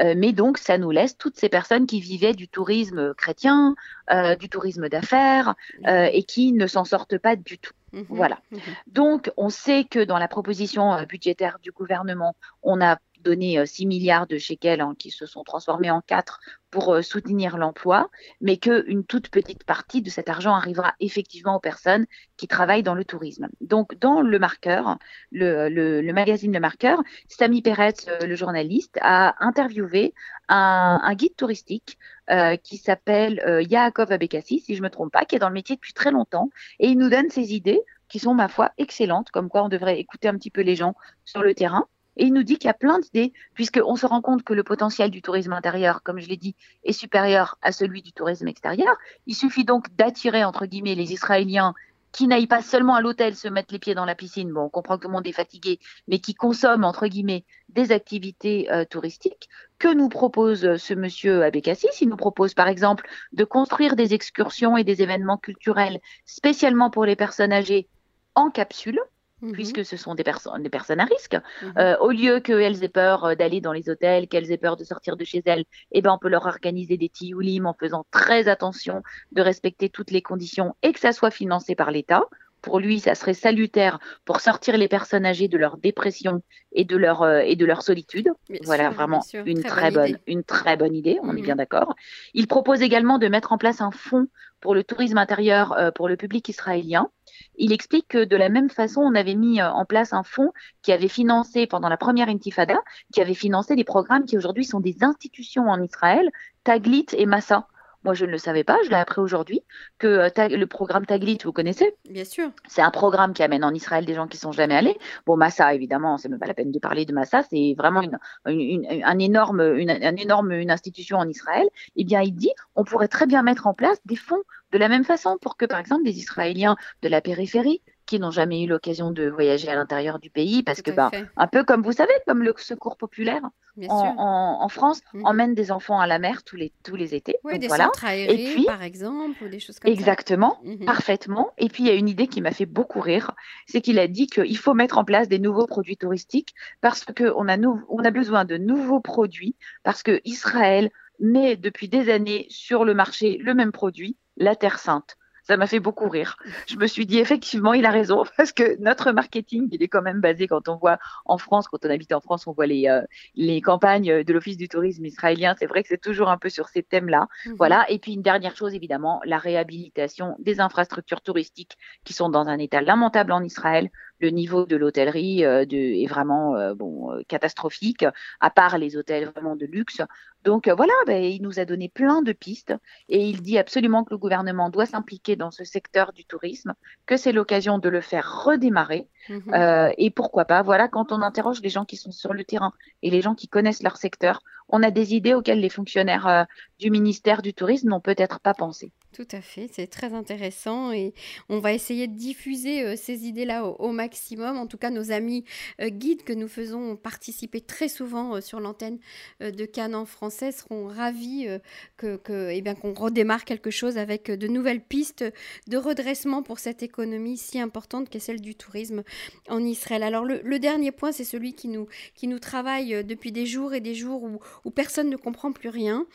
Euh, 0.00 0.14
mais 0.16 0.32
donc, 0.32 0.58
ça 0.58 0.78
nous 0.78 0.90
laisse 0.90 1.16
toutes 1.16 1.38
ces 1.38 1.48
personnes 1.48 1.86
qui 1.86 2.00
vivaient 2.00 2.34
du 2.34 2.48
tourisme 2.48 3.14
chrétien, 3.14 3.74
euh, 4.10 4.36
du 4.36 4.48
tourisme 4.48 4.88
d'affaires, 4.88 5.54
euh, 5.86 6.08
et 6.12 6.22
qui 6.22 6.52
ne 6.52 6.66
s'en 6.66 6.84
sortent 6.84 7.18
pas 7.18 7.36
du 7.36 7.58
tout. 7.58 7.72
Mhm. 7.92 8.06
Voilà. 8.08 8.38
Mhm. 8.50 8.60
Donc, 8.88 9.32
on 9.36 9.48
sait 9.48 9.84
que 9.84 10.02
dans 10.02 10.18
la 10.18 10.28
proposition 10.28 11.02
budgétaire 11.08 11.58
du 11.62 11.72
gouvernement, 11.72 12.36
on 12.62 12.80
a 12.80 12.98
donné 13.22 13.64
6 13.64 13.86
milliards 13.86 14.26
de 14.26 14.38
shekels 14.38 14.84
qui 14.98 15.10
se 15.10 15.26
sont 15.26 15.44
transformés 15.44 15.90
en 15.90 16.00
4 16.00 16.40
pour 16.70 16.94
euh, 16.94 17.02
soutenir 17.02 17.58
l'emploi, 17.58 18.10
mais 18.40 18.56
qu'une 18.56 19.04
toute 19.04 19.28
petite 19.28 19.64
partie 19.64 20.02
de 20.02 20.10
cet 20.10 20.28
argent 20.28 20.54
arrivera 20.54 20.94
effectivement 21.00 21.56
aux 21.56 21.60
personnes 21.60 22.06
qui 22.36 22.48
travaillent 22.48 22.82
dans 22.82 22.94
le 22.94 23.04
tourisme. 23.04 23.48
Donc, 23.60 23.98
dans 23.98 24.20
le 24.20 24.38
marqueur, 24.38 24.98
le, 25.32 26.00
magazine 26.12 26.52
Le 26.52 26.60
Marqueur, 26.60 27.02
Samy 27.28 27.62
Peretz, 27.62 28.06
euh, 28.08 28.26
le 28.26 28.34
journaliste, 28.34 28.98
a 29.02 29.34
interviewé 29.44 30.14
un, 30.48 31.14
guide 31.14 31.36
touristique 31.36 31.98
euh, 32.30 32.56
qui 32.56 32.76
s'appelle 32.76 33.64
Yaakov 33.68 34.12
Abekassi, 34.12 34.60
si 34.60 34.74
je 34.74 34.80
ne 34.80 34.84
me 34.84 34.90
trompe 34.90 35.12
pas, 35.12 35.24
qui 35.24 35.36
est 35.36 35.38
dans 35.38 35.48
le 35.48 35.54
métier 35.54 35.76
depuis 35.76 35.92
très 35.92 36.10
longtemps, 36.10 36.50
et 36.78 36.88
il 36.88 36.98
nous 36.98 37.10
donne 37.10 37.30
ses 37.30 37.54
idées 37.54 37.80
qui 38.08 38.18
sont, 38.18 38.34
ma 38.34 38.48
foi, 38.48 38.72
excellentes, 38.78 39.30
comme 39.30 39.48
quoi 39.48 39.62
on 39.62 39.68
devrait 39.68 40.00
écouter 40.00 40.28
un 40.28 40.36
petit 40.36 40.50
peu 40.50 40.62
les 40.62 40.74
gens 40.74 40.94
sur 41.24 41.42
le 41.42 41.54
terrain. 41.54 41.86
Et 42.16 42.26
il 42.26 42.32
nous 42.32 42.42
dit 42.42 42.56
qu'il 42.56 42.66
y 42.66 42.70
a 42.70 42.74
plein 42.74 42.98
d'idées, 42.98 43.32
puisqu'on 43.54 43.96
se 43.96 44.06
rend 44.06 44.20
compte 44.20 44.42
que 44.42 44.52
le 44.52 44.64
potentiel 44.64 45.10
du 45.10 45.22
tourisme 45.22 45.52
intérieur, 45.52 46.02
comme 46.02 46.18
je 46.18 46.28
l'ai 46.28 46.36
dit, 46.36 46.56
est 46.84 46.92
supérieur 46.92 47.56
à 47.62 47.72
celui 47.72 48.02
du 48.02 48.12
tourisme 48.12 48.48
extérieur. 48.48 48.96
Il 49.26 49.34
suffit 49.34 49.64
donc 49.64 49.94
d'attirer, 49.96 50.44
entre 50.44 50.66
guillemets, 50.66 50.94
les 50.94 51.12
Israéliens 51.12 51.74
qui 52.12 52.26
n'aillent 52.26 52.46
pas 52.46 52.62
seulement 52.62 52.94
à 52.94 53.00
l'hôtel 53.00 53.36
se 53.36 53.48
mettre 53.48 53.72
les 53.72 53.78
pieds 53.78 53.94
dans 53.94 54.04
la 54.04 54.14
piscine, 54.14 54.52
bon, 54.52 54.62
on 54.62 54.68
comprend 54.68 54.96
que 54.96 55.02
tout 55.02 55.08
le 55.08 55.14
monde 55.14 55.26
est 55.26 55.32
fatigué, 55.32 55.78
mais 56.08 56.18
qui 56.18 56.34
consomment, 56.34 56.84
entre 56.84 57.06
guillemets, 57.06 57.44
des 57.68 57.92
activités 57.92 58.70
euh, 58.72 58.84
touristiques. 58.84 59.48
Que 59.78 59.92
nous 59.94 60.08
propose 60.08 60.64
euh, 60.64 60.76
ce 60.76 60.94
monsieur 60.94 61.44
Abécassis? 61.44 61.88
Il 62.00 62.08
nous 62.08 62.16
propose, 62.16 62.54
par 62.54 62.68
exemple, 62.68 63.08
de 63.32 63.44
construire 63.44 63.96
des 63.96 64.12
excursions 64.12 64.76
et 64.76 64.84
des 64.84 65.02
événements 65.02 65.38
culturels 65.38 66.00
spécialement 66.24 66.90
pour 66.90 67.04
les 67.04 67.16
personnes 67.16 67.52
âgées 67.52 67.88
en 68.34 68.50
capsule. 68.50 69.00
Mmh 69.42 69.52
puisque 69.52 69.84
ce 69.84 69.96
sont 69.96 70.14
des, 70.14 70.24
personnes, 70.24 70.62
des 70.62 70.68
personnes 70.68 71.00
à 71.00 71.04
risque. 71.04 71.34
Mmh 71.34 71.78
euh, 71.78 71.96
au 71.98 72.10
lieu 72.10 72.40
qu'elles 72.40 72.84
aient 72.84 72.88
peur 72.88 73.24
euh, 73.24 73.34
d'aller 73.34 73.60
dans 73.60 73.72
les 73.72 73.88
hôtels, 73.88 74.28
qu'elles 74.28 74.52
aient 74.52 74.58
peur 74.58 74.76
de 74.76 74.84
sortir 74.84 75.16
de 75.16 75.24
chez 75.24 75.42
elles, 75.46 75.64
eh 75.92 76.02
ben, 76.02 76.12
on 76.12 76.18
peut 76.18 76.28
leur 76.28 76.46
organiser 76.46 76.96
des 76.96 77.08
tioulim 77.08 77.66
en 77.66 77.74
faisant 77.74 78.04
très 78.10 78.48
attention 78.48 79.02
de 79.32 79.42
respecter 79.42 79.88
toutes 79.88 80.10
les 80.10 80.22
conditions 80.22 80.74
et 80.82 80.92
que 80.92 81.00
ça 81.00 81.12
soit 81.12 81.30
financé 81.30 81.74
par 81.74 81.90
l'État 81.90 82.24
pour 82.62 82.78
lui, 82.78 83.00
ça 83.00 83.14
serait 83.14 83.34
salutaire 83.34 83.98
pour 84.24 84.40
sortir 84.40 84.76
les 84.76 84.88
personnes 84.88 85.26
âgées 85.26 85.48
de 85.48 85.58
leur 85.58 85.76
dépression 85.76 86.42
et 86.72 86.84
de 86.84 86.96
leur 86.96 87.22
euh, 87.22 87.40
et 87.40 87.56
de 87.56 87.64
leur 87.64 87.82
solitude. 87.82 88.30
voilà, 88.64 88.90
vraiment 88.90 89.22
une 89.44 89.62
très, 89.62 89.90
bonne, 89.90 90.18
une 90.26 90.44
très 90.44 90.76
bonne 90.76 90.94
idée. 90.94 91.18
On 91.22 91.36
est 91.36 91.40
mmh 91.40 91.44
bien 91.44 91.56
d'accord. 91.56 91.94
Il 92.34 92.46
propose 92.46 92.82
également 92.82 93.18
de 93.18 93.28
mettre 93.28 93.52
en 93.52 93.58
place 93.58 93.80
un 93.80 93.90
fonds 93.90 94.28
pour 94.60 94.74
le 94.74 94.84
tourisme 94.84 95.18
intérieur 95.18 95.72
euh, 95.72 95.90
pour 95.90 96.08
le 96.08 96.16
public 96.16 96.48
israélien. 96.48 97.08
Il 97.56 97.72
explique 97.72 98.08
que 98.08 98.24
de 98.24 98.36
la 98.36 98.48
même 98.48 98.70
façon, 98.70 99.00
on 99.00 99.14
avait 99.14 99.34
mis 99.34 99.60
euh, 99.60 99.70
en 99.70 99.84
place 99.84 100.12
un 100.12 100.22
fonds 100.22 100.52
qui 100.82 100.92
avait 100.92 101.08
financé 101.08 101.66
pendant 101.66 101.88
la 101.88 101.96
première 101.96 102.28
intifada, 102.28 102.78
qui 103.12 103.20
avait 103.20 103.34
financé 103.34 103.74
des 103.74 103.84
programmes 103.84 104.24
qui 104.24 104.36
aujourd'hui 104.36 104.64
sont 104.64 104.80
des 104.80 104.98
institutions 105.02 105.68
en 105.68 105.82
Israël, 105.82 106.30
Taglit 106.64 107.06
et 107.12 107.26
Massa. 107.26 107.66
Moi, 108.02 108.14
je 108.14 108.24
ne 108.24 108.30
le 108.30 108.38
savais 108.38 108.64
pas, 108.64 108.78
je 108.84 108.88
l'ai 108.88 108.96
appris 108.96 109.20
aujourd'hui, 109.20 109.62
que 109.98 110.06
euh, 110.06 110.48
le 110.48 110.64
programme 110.64 111.04
Taglit, 111.04 111.38
vous 111.44 111.52
connaissez? 111.52 111.94
Bien 112.08 112.24
sûr. 112.24 112.50
C'est 112.66 112.80
un 112.80 112.90
programme 112.90 113.34
qui 113.34 113.42
amène 113.42 113.62
en 113.62 113.74
Israël 113.74 114.06
des 114.06 114.14
gens 114.14 114.26
qui 114.26 114.38
sont 114.38 114.52
jamais 114.52 114.74
allés. 114.74 114.96
Bon, 115.26 115.36
Massa, 115.36 115.74
évidemment, 115.74 116.16
c'est 116.16 116.30
même 116.30 116.38
pas 116.38 116.46
la 116.46 116.54
peine 116.54 116.72
de 116.72 116.78
parler 116.78 117.04
de 117.04 117.12
Massa, 117.12 117.42
c'est 117.42 117.74
vraiment 117.76 118.00
une, 118.00 118.18
une, 118.46 119.02
un 119.04 119.18
énorme, 119.18 119.60
une, 119.76 119.90
un 119.90 120.16
énorme, 120.16 120.52
une 120.52 120.70
institution 120.70 121.18
en 121.18 121.28
Israël. 121.28 121.68
Eh 121.96 122.04
bien, 122.04 122.22
il 122.22 122.32
dit, 122.32 122.52
on 122.74 122.84
pourrait 122.84 123.08
très 123.08 123.26
bien 123.26 123.42
mettre 123.42 123.66
en 123.66 123.74
place 123.74 123.98
des 124.06 124.16
fonds 124.16 124.42
de 124.72 124.78
la 124.78 124.88
même 124.88 125.04
façon 125.04 125.36
pour 125.40 125.56
que, 125.56 125.66
par 125.66 125.78
exemple, 125.78 126.04
des 126.04 126.18
Israéliens 126.18 126.76
de 127.02 127.08
la 127.08 127.20
périphérie 127.20 127.82
qui 128.10 128.18
n'ont 128.18 128.32
jamais 128.32 128.64
eu 128.64 128.66
l'occasion 128.66 129.12
de 129.12 129.28
voyager 129.28 129.68
à 129.68 129.76
l'intérieur 129.76 130.18
du 130.18 130.30
pays, 130.30 130.64
parce 130.64 130.82
que, 130.82 130.90
bah, 130.90 131.12
un 131.36 131.46
peu 131.46 131.62
comme 131.62 131.80
vous 131.80 131.92
savez, 131.92 132.12
comme 132.26 132.42
le 132.42 132.52
secours 132.56 132.96
populaire 132.96 133.42
en, 133.88 134.68
France, 134.68 135.00
mmh. 135.14 135.26
emmène 135.26 135.54
des 135.54 135.70
enfants 135.70 136.00
à 136.00 136.08
la 136.08 136.18
mer 136.18 136.42
tous 136.42 136.56
les, 136.56 136.72
tous 136.82 136.96
les 136.96 137.14
étés. 137.14 137.36
Oui, 137.44 137.60
des 137.60 137.68
voilà. 137.68 137.84
centres 137.84 138.04
aérés, 138.04 138.34
Et 138.34 138.52
puis, 138.52 138.64
par 138.64 138.82
exemple, 138.82 139.44
ou 139.44 139.48
des 139.48 139.60
choses 139.60 139.78
comme 139.78 139.92
exactement, 139.92 140.50
ça. 140.50 140.56
Exactement, 140.64 140.82
mmh 140.82 140.86
parfaitement. 140.86 141.52
Et 141.56 141.68
puis, 141.68 141.84
il 141.84 141.86
y 141.86 141.90
a 141.90 141.94
une 141.94 142.08
idée 142.08 142.26
qui 142.26 142.40
m'a 142.40 142.50
fait 142.50 142.66
beaucoup 142.66 142.98
rire, 142.98 143.30
c'est 143.68 143.80
qu'il 143.80 144.00
a 144.00 144.08
dit 144.08 144.26
qu'il 144.26 144.58
faut 144.58 144.74
mettre 144.74 144.98
en 144.98 145.04
place 145.04 145.28
des 145.28 145.38
nouveaux 145.38 145.68
produits 145.68 145.96
touristiques 145.96 146.52
parce 146.80 147.04
qu'on 147.04 147.46
a, 147.48 147.58
on 147.58 148.04
a 148.04 148.10
besoin 148.10 148.44
de 148.44 148.56
nouveaux 148.56 149.00
produits, 149.00 149.54
parce 149.84 150.02
que 150.02 150.20
Israël 150.24 150.90
met 151.20 151.54
depuis 151.54 151.88
des 151.88 152.10
années 152.10 152.46
sur 152.50 152.84
le 152.84 152.92
marché 152.92 153.38
le 153.40 153.54
même 153.54 153.70
produit, 153.70 154.16
la 154.36 154.56
Terre 154.56 154.80
Sainte 154.80 155.16
ça 155.42 155.56
m'a 155.56 155.66
fait 155.66 155.80
beaucoup 155.80 156.08
rire. 156.08 156.36
Je 156.66 156.76
me 156.76 156.86
suis 156.86 157.06
dit 157.06 157.18
effectivement, 157.18 157.72
il 157.74 157.86
a 157.86 157.90
raison 157.90 158.24
parce 158.36 158.52
que 158.52 158.80
notre 158.80 159.12
marketing, 159.12 159.68
il 159.72 159.82
est 159.82 159.88
quand 159.88 160.02
même 160.02 160.20
basé 160.20 160.46
quand 160.46 160.68
on 160.68 160.76
voit 160.76 160.98
en 161.24 161.38
France, 161.38 161.68
quand 161.68 161.84
on 161.84 161.90
habite 161.90 162.12
en 162.12 162.20
France, 162.20 162.46
on 162.46 162.52
voit 162.52 162.66
les, 162.66 162.88
euh, 162.88 163.02
les 163.34 163.60
campagnes 163.60 164.22
de 164.22 164.32
l'Office 164.32 164.56
du 164.56 164.68
tourisme 164.68 165.04
israélien. 165.04 165.54
C'est 165.58 165.66
vrai 165.66 165.82
que 165.82 165.88
c'est 165.88 166.00
toujours 166.00 166.28
un 166.28 166.38
peu 166.38 166.48
sur 166.48 166.68
ces 166.68 166.82
thèmes-là. 166.82 167.26
Mhm. 167.46 167.54
Voilà. 167.56 167.84
Et 167.90 167.98
puis 167.98 168.14
une 168.14 168.22
dernière 168.22 168.56
chose, 168.56 168.74
évidemment, 168.74 169.20
la 169.24 169.38
réhabilitation 169.38 170.36
des 170.38 170.60
infrastructures 170.60 171.20
touristiques 171.20 171.76
qui 172.04 172.12
sont 172.12 172.28
dans 172.28 172.48
un 172.48 172.58
état 172.58 172.80
lamentable 172.80 173.32
en 173.32 173.42
Israël 173.42 173.90
le 174.20 174.28
niveau 174.30 174.66
de 174.66 174.76
l'hôtellerie 174.76 175.44
euh, 175.44 175.64
est 175.70 176.06
vraiment 176.06 176.56
euh, 176.56 176.74
bon, 176.74 177.12
euh, 177.12 177.22
catastrophique, 177.26 178.04
à 178.40 178.50
part 178.50 178.78
les 178.78 178.96
hôtels 178.96 179.28
vraiment 179.28 179.56
de 179.56 179.66
luxe. 179.66 180.02
Donc 180.44 180.68
voilà, 180.68 180.92
ben, 181.06 181.22
il 181.22 181.42
nous 181.42 181.58
a 181.58 181.66
donné 181.66 181.88
plein 181.88 182.22
de 182.22 182.32
pistes 182.32 182.74
et 183.08 183.28
il 183.28 183.42
dit 183.42 183.58
absolument 183.58 184.04
que 184.04 184.14
le 184.14 184.18
gouvernement 184.18 184.70
doit 184.70 184.86
s'impliquer 184.86 185.36
dans 185.36 185.50
ce 185.50 185.64
secteur 185.64 186.12
du 186.12 186.24
tourisme, 186.24 186.72
que 187.04 187.18
c'est 187.18 187.32
l'occasion 187.32 187.78
de 187.78 187.88
le 187.90 188.00
faire 188.00 188.44
redémarrer. 188.44 189.08
Mhm. 189.28 189.92
et 189.98 190.10
pourquoi 190.10 190.44
pas, 190.44 190.62
voilà, 190.62 190.88
quand 190.88 191.12
on 191.12 191.22
interroge 191.22 191.60
les 191.60 191.68
gens 191.68 191.84
qui 191.84 191.96
sont 191.96 192.12
sur 192.12 192.32
le 192.32 192.44
terrain 192.44 192.72
et 193.02 193.10
les 193.10 193.20
gens 193.20 193.34
qui 193.34 193.48
connaissent 193.48 193.82
leur 193.82 193.96
secteur, 193.96 194.42
on 194.68 194.82
a 194.82 194.90
des 194.90 195.14
idées 195.14 195.34
auxquelles 195.34 195.60
les 195.60 195.68
fonctionnaires 195.68 196.46
du 196.78 196.90
ministère 196.90 197.42
du 197.42 197.54
Tourisme 197.54 197.88
n'ont 197.88 198.00
peut-être 198.00 198.40
pas 198.40 198.54
pensé. 198.54 198.92
Tout 199.12 199.26
à 199.32 199.40
fait, 199.40 199.68
c'est 199.72 199.88
très 199.88 200.14
intéressant 200.14 200.92
et 200.92 201.14
on 201.48 201.58
va 201.58 201.72
essayer 201.72 202.06
de 202.06 202.16
diffuser 202.16 202.84
euh, 202.84 202.94
ces 202.96 203.26
idées-là 203.26 203.64
au, 203.64 203.90
maximum. 203.90 204.56
En 204.56 204.68
tout 204.68 204.78
cas, 204.78 204.90
nos 204.90 205.10
amis 205.10 205.44
euh, 205.80 205.88
guides 205.88 206.22
que 206.22 206.32
nous 206.32 206.46
faisons 206.46 206.94
participer 206.94 207.60
très 207.60 207.88
souvent 207.88 208.36
euh, 208.36 208.40
sur 208.40 208.60
l'antenne 208.60 208.98
de 209.40 209.64
Cannes 209.64 209.96
en 209.96 210.04
français 210.04 210.52
seront 210.52 210.86
ravis 210.86 211.48
que, 211.96 212.16
que 212.16 212.50
eh 212.50 212.60
bien 212.60 212.74
qu'on 212.74 212.94
redémarre 212.94 213.44
quelque 213.44 213.70
chose 213.70 213.98
avec 213.98 214.30
de 214.30 214.46
nouvelles 214.46 214.80
pistes 214.80 215.24
de 215.66 215.76
redressement 215.76 216.42
pour 216.42 216.58
cette 216.58 216.82
économie 216.82 217.36
si 217.36 217.60
importante 217.60 218.08
qu'est 218.08 218.20
celle 218.20 218.40
du 218.40 218.54
tourisme 218.54 219.02
en 219.48 219.64
Israël. 219.64 220.02
Alors 220.02 220.24
le, 220.24 220.58
dernier 220.58 220.92
point, 220.92 221.12
c'est 221.12 221.24
celui 221.24 221.54
qui 221.54 221.68
nous, 221.68 221.88
qui 222.14 222.26
nous 222.26 222.38
travaille 222.38 223.04
depuis 223.04 223.32
des 223.32 223.46
jours 223.46 223.74
et 223.74 223.80
des 223.80 223.94
jours 223.94 224.22
où, 224.22 224.40
où 224.64 224.70
personne 224.70 225.08
ne 225.08 225.16
comprend 225.16 225.52
plus 225.52 225.68
rien, 225.68 226.06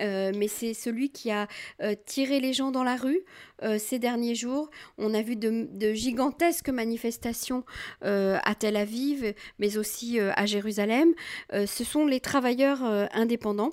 mais 0.00 0.48
c'est 0.48 0.74
celui 0.74 1.10
qui 1.10 1.30
a 1.30 1.46
tiré 2.06 2.40
les 2.40 2.52
gens 2.52 2.70
dans 2.70 2.84
la 2.84 2.96
rue 2.96 3.24
euh, 3.62 3.78
ces 3.78 3.98
derniers 3.98 4.34
jours. 4.34 4.70
On 4.98 5.14
a 5.14 5.22
vu 5.22 5.36
de, 5.36 5.92
gigantesques 5.94 6.68
manifestations 6.68 7.64
euh, 8.04 8.38
à 8.44 8.54
Tel 8.54 8.76
Aviv, 8.76 9.32
mais 9.58 9.78
aussi 9.78 10.20
euh, 10.20 10.32
à 10.36 10.46
Jérusalem. 10.46 11.14
ce 11.52 11.84
sont 11.84 12.06
les 12.06 12.20
travailleurs 12.20 12.82
indépendants. 13.12 13.72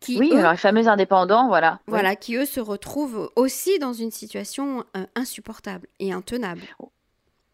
Qui, 0.00 0.18
oui, 0.18 0.30
les 0.34 0.56
fameux 0.56 0.88
indépendants, 0.88 1.48
voilà. 1.48 1.80
Voilà, 1.86 2.16
qui 2.16 2.36
eux 2.36 2.44
se 2.44 2.60
retrouvent 2.60 3.30
aussi 3.34 3.78
dans 3.78 3.92
une 3.92 4.10
situation 4.10 4.84
insupportable 5.14 5.88
et 6.00 6.12
intenable. 6.12 6.62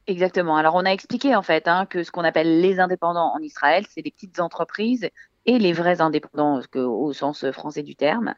Exactement. 0.09 0.57
Alors 0.57 0.75
on 0.75 0.85
a 0.85 0.91
expliqué 0.91 1.37
en 1.37 1.43
fait 1.43 1.69
hein, 1.69 1.87
que 1.87 2.03
ce 2.03 2.11
qu'on 2.11 2.25
appelle 2.25 2.61
les 2.61 2.81
indépendants 2.81 3.33
en 3.35 3.39
Israël, 3.39 3.85
c'est 3.89 4.03
des 4.03 4.11
petites 4.11 4.41
entreprises 4.41 5.09
et 5.47 5.59
les 5.59 5.73
vrais 5.73 6.01
indépendants 6.01 6.61
au 6.75 7.13
sens 7.13 7.51
français 7.53 7.83
du 7.83 7.97
terme. 7.97 8.35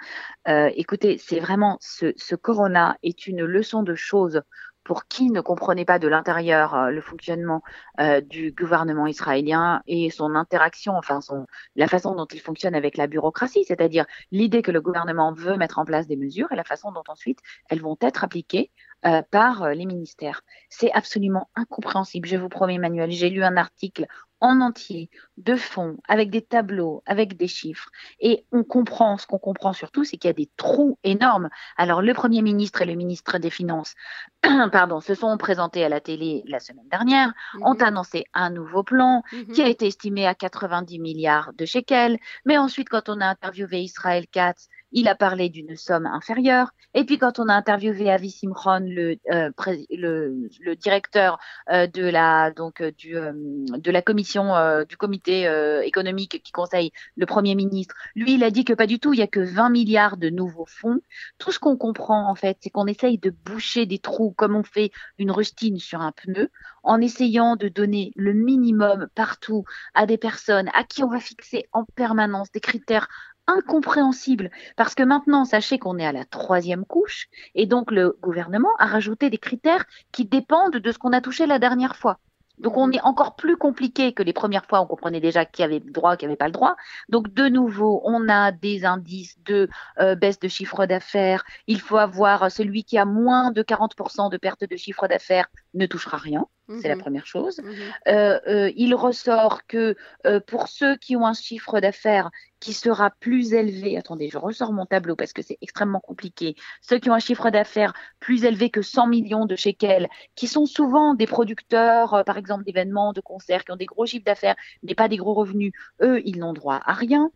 Euh, 0.48 0.70
écoutez, 0.74 1.18
c'est 1.18 1.40
vraiment 1.40 1.78
ce, 1.80 2.34
corona 2.34 2.96
est 3.02 3.26
une 3.26 3.44
leçon 3.44 3.82
de 3.82 3.94
choses 3.94 4.42
pour 4.84 5.06
qui 5.06 5.30
ne 5.30 5.40
comprenait 5.40 5.86
pas 5.86 5.98
de 5.98 6.08
l'intérieur 6.08 6.74
euh, 6.74 6.90
le 6.90 7.00
fonctionnement 7.00 7.62
euh, 8.00 8.20
du 8.20 8.52
gouvernement 8.52 9.06
israélien 9.06 9.82
et 9.86 10.10
son 10.10 10.34
interaction, 10.34 10.94
enfin 10.94 11.22
son, 11.22 11.46
la 11.74 11.88
façon 11.88 12.14
dont 12.14 12.26
il 12.26 12.40
fonctionne 12.40 12.74
avec 12.74 12.98
la 12.98 13.06
bureaucratie, 13.06 13.64
c'est-à-dire 13.64 14.04
l'idée 14.30 14.60
que 14.60 14.70
le 14.70 14.82
gouvernement 14.82 15.32
veut 15.32 15.56
mettre 15.56 15.78
en 15.78 15.86
place 15.86 16.06
des 16.06 16.16
mesures 16.16 16.52
et 16.52 16.56
la 16.56 16.64
façon 16.64 16.92
dont 16.92 17.04
ensuite 17.08 17.38
elles 17.70 17.80
vont 17.80 17.96
être 18.02 18.24
appliquées 18.24 18.70
euh, 19.06 19.22
par 19.30 19.70
les 19.70 19.86
ministères. 19.86 20.42
C'est 20.70 20.92
absolument 20.92 21.48
incompréhensible. 21.54 22.28
Je 22.28 22.36
vous 22.36 22.48
promets, 22.48 22.74
Emmanuel, 22.74 23.10
j'ai 23.10 23.30
lu 23.30 23.44
un 23.44 23.56
article 23.56 24.06
en 24.44 24.60
entier, 24.60 25.08
de 25.38 25.56
fond, 25.56 25.96
avec 26.06 26.30
des 26.30 26.42
tableaux, 26.42 27.02
avec 27.06 27.38
des 27.38 27.48
chiffres. 27.48 27.88
Et 28.20 28.44
on 28.52 28.62
comprend, 28.62 29.16
ce 29.16 29.26
qu'on 29.26 29.38
comprend 29.38 29.72
surtout, 29.72 30.04
c'est 30.04 30.18
qu'il 30.18 30.28
y 30.28 30.30
a 30.30 30.34
des 30.34 30.50
trous 30.58 30.98
énormes. 31.02 31.48
Alors, 31.78 32.02
le 32.02 32.12
Premier 32.12 32.42
ministre 32.42 32.82
et 32.82 32.84
le 32.84 32.94
ministre 32.94 33.38
des 33.38 33.48
Finances, 33.48 33.94
pardon, 34.72 35.00
se 35.00 35.14
sont 35.14 35.34
présentés 35.38 35.82
à 35.82 35.88
la 35.88 36.00
télé 36.00 36.42
la 36.46 36.60
semaine 36.60 36.88
dernière, 36.90 37.32
ont 37.62 37.72
mhm. 37.72 37.82
annoncé 37.82 38.26
un 38.34 38.50
nouveau 38.50 38.82
plan 38.82 39.22
mhm. 39.32 39.54
qui 39.54 39.62
a 39.62 39.68
été 39.68 39.86
estimé 39.86 40.26
à 40.26 40.34
90 40.34 40.98
milliards 40.98 41.52
de 41.54 41.64
shekels. 41.64 42.18
Mais 42.44 42.58
ensuite, 42.58 42.90
quand 42.90 43.08
on 43.08 43.22
a 43.22 43.26
interviewé 43.26 43.80
Israël 43.80 44.26
Katz, 44.30 44.68
il 44.94 45.08
a 45.08 45.16
parlé 45.16 45.48
d'une 45.50 45.76
somme 45.76 46.06
inférieure. 46.06 46.70
Et 46.94 47.04
puis 47.04 47.18
quand 47.18 47.40
on 47.40 47.48
a 47.48 47.54
interviewé 47.54 48.10
Avi 48.10 48.30
Simron, 48.30 48.78
le, 48.80 49.16
euh, 49.30 49.50
le, 49.90 50.74
directeur 50.76 51.38
euh, 51.70 51.88
de 51.88 52.06
la 52.06 52.46
euh, 52.48 52.90
du 52.92 54.02
commission 54.04 54.84
du 54.88 54.96
comité 54.96 55.82
économique 55.84 56.42
qui 56.42 56.52
conseille 56.52 56.92
le 57.16 57.26
premier 57.26 57.56
ministre, 57.56 57.96
lui 58.14 58.34
il 58.34 58.44
a 58.44 58.50
dit 58.50 58.64
que 58.64 58.72
pas 58.72 58.86
du 58.86 59.00
tout, 59.00 59.12
il 59.12 59.18
y 59.18 59.22
a 59.22 59.26
que 59.26 59.40
20 59.40 59.70
milliards 59.70 60.16
de 60.16 60.30
nouveaux 60.30 60.66
fonds. 60.66 61.00
Tout 61.38 61.50
ce 61.50 61.58
qu'on 61.58 61.76
comprend 61.76 62.30
en 62.30 62.36
fait, 62.36 62.56
c'est 62.60 62.70
qu'on 62.70 62.86
essaye 62.86 63.18
de 63.18 63.30
boucher 63.30 63.86
des 63.86 63.98
trous 63.98 64.32
comme 64.36 64.54
on 64.54 64.62
fait 64.62 64.92
une 65.18 65.32
rustine 65.32 65.78
sur 65.78 66.00
un 66.00 66.12
pneu 66.12 66.50
en 66.84 67.00
essayant 67.00 67.56
de 67.56 67.68
donner 67.68 68.12
le 68.14 68.32
minimum 68.32 69.08
partout 69.16 69.64
à 69.94 70.06
des 70.06 70.18
personnes 70.18 70.70
à 70.74 70.84
qui 70.84 71.02
on 71.02 71.08
va 71.08 71.18
fixer 71.18 71.66
en 71.72 71.84
permanence 71.96 72.52
des 72.52 72.60
critères 72.60 73.08
incompréhensible 73.46 74.50
parce 74.76 74.94
que 74.94 75.02
maintenant, 75.02 75.44
sachez 75.44 75.78
qu'on 75.78 75.98
est 75.98 76.06
à 76.06 76.12
la 76.12 76.24
troisième 76.24 76.84
couche 76.84 77.28
et 77.54 77.66
donc 77.66 77.90
le 77.90 78.16
gouvernement 78.22 78.74
a 78.78 78.86
rajouté 78.86 79.30
des 79.30 79.38
critères 79.38 79.84
qui 80.12 80.24
dépendent 80.24 80.76
de 80.76 80.92
ce 80.92 80.98
qu'on 80.98 81.12
a 81.12 81.20
touché 81.20 81.46
la 81.46 81.58
dernière 81.58 81.96
fois. 81.96 82.18
Donc 82.58 82.76
on 82.76 82.90
est 82.92 83.00
encore 83.00 83.34
plus 83.34 83.56
compliqué 83.56 84.12
que 84.12 84.22
les 84.22 84.32
premières 84.32 84.66
fois, 84.66 84.80
on 84.80 84.86
comprenait 84.86 85.20
déjà 85.20 85.44
qui 85.44 85.62
avait 85.62 85.80
le 85.80 85.90
droit, 85.90 86.16
qui 86.16 86.24
n'avait 86.24 86.36
pas 86.36 86.46
le 86.46 86.52
droit. 86.52 86.76
Donc 87.08 87.32
de 87.34 87.48
nouveau, 87.48 88.00
on 88.04 88.28
a 88.28 88.52
des 88.52 88.84
indices 88.84 89.36
de 89.44 89.68
euh, 90.00 90.14
baisse 90.14 90.38
de 90.38 90.48
chiffre 90.48 90.86
d'affaires. 90.86 91.44
Il 91.66 91.80
faut 91.80 91.96
avoir 91.96 92.50
celui 92.50 92.84
qui 92.84 92.96
a 92.96 93.04
moins 93.04 93.50
de 93.50 93.62
40% 93.62 94.30
de 94.30 94.36
perte 94.36 94.64
de 94.64 94.76
chiffre 94.76 95.08
d'affaires 95.08 95.48
ne 95.74 95.86
touchera 95.86 96.16
rien. 96.16 96.46
C'est 96.80 96.88
la 96.88 96.94
mhm. 96.96 97.02
première 97.02 97.26
chose. 97.26 97.60
Mhm. 97.62 97.74
Euh, 98.08 98.40
euh, 98.46 98.72
il 98.74 98.94
ressort 98.94 99.66
que 99.66 99.96
euh, 100.24 100.40
pour 100.40 100.68
ceux 100.68 100.96
qui 100.96 101.14
ont 101.14 101.26
un 101.26 101.34
chiffre 101.34 101.78
d'affaires 101.78 102.30
qui 102.58 102.72
sera 102.72 103.10
plus 103.20 103.52
élevé, 103.52 103.98
attendez, 103.98 104.30
je 104.30 104.38
ressors 104.38 104.72
mon 104.72 104.86
tableau 104.86 105.14
parce 105.14 105.34
que 105.34 105.42
c'est 105.42 105.58
extrêmement 105.60 106.00
compliqué, 106.00 106.56
ceux 106.80 106.98
qui 106.98 107.10
ont 107.10 107.14
un 107.14 107.18
chiffre 107.18 107.50
d'affaires 107.50 107.92
plus 108.18 108.44
élevé 108.46 108.70
que 108.70 108.80
100 108.80 109.08
millions 109.08 109.44
de 109.44 109.56
shekels, 109.56 110.08
qui 110.34 110.46
sont 110.46 110.64
souvent 110.64 111.12
des 111.12 111.26
producteurs, 111.26 112.24
par 112.24 112.38
exemple, 112.38 112.64
d'événements, 112.64 113.12
de 113.12 113.20
concerts, 113.20 113.64
qui 113.66 113.72
ont 113.72 113.76
des 113.76 113.84
gros 113.84 114.06
chiffres 114.06 114.24
d'affaires, 114.24 114.56
mais 114.82 114.94
pas 114.94 115.08
des 115.08 115.18
gros 115.18 115.34
revenus, 115.34 115.72
eux, 116.00 116.22
ils 116.24 116.38
n'ont 116.38 116.54
droit 116.54 116.80
à 116.86 116.94
rien. 116.94 117.30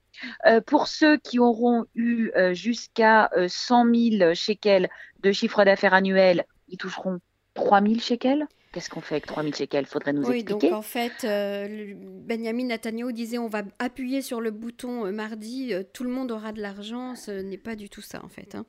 pour 0.67 0.87
ceux 0.87 1.19
qui 1.19 1.39
auront 1.39 1.85
eu 1.95 2.31
jusqu'à 2.53 3.31
100 3.49 3.95
000 3.95 4.35
shekels 4.35 4.89
de 5.21 5.33
chiffre 5.33 5.63
d'affaires 5.65 5.93
annuel, 5.93 6.47
ils 6.69 6.79
toucheront 6.79 7.21
3 7.59 7.83
000 7.83 7.99
shekels? 7.99 8.47
Qu'est-ce 8.73 8.91
qu'on 8.91 9.01
fait 9.01 9.15
avec 9.15 9.27
3000 9.27 9.55
shekels? 9.55 9.87
Faudrait 9.87 10.13
nous 10.13 10.29
oui, 10.29 10.41
expliquer. 10.41 10.69
donc 10.69 10.79
en 10.79 10.83
fait, 10.83 11.25
euh, 11.25 11.95
Benjamin 11.97 12.67
Netanyahu 12.67 13.15
disait 13.15 13.39
on 13.39 13.49
va 13.49 13.63
appuyer 13.79 14.21
sur 14.21 14.43
le 14.43 14.51
bouton 14.51 15.07
euh, 15.07 15.11
mardi, 15.11 15.73
euh, 15.73 15.83
tout 15.95 16.05
le 16.05 16.11
monde 16.11 16.31
aura 16.31 16.53
de 16.53 16.61
l'argent. 16.61 17.15
Ce 17.15 17.31
n'est 17.31 17.57
pas 17.57 17.77
du 17.77 17.89
tout 17.89 18.03
ça 18.03 18.23
en 18.23 18.29
fait. 18.29 18.55
Hein. 18.55 18.67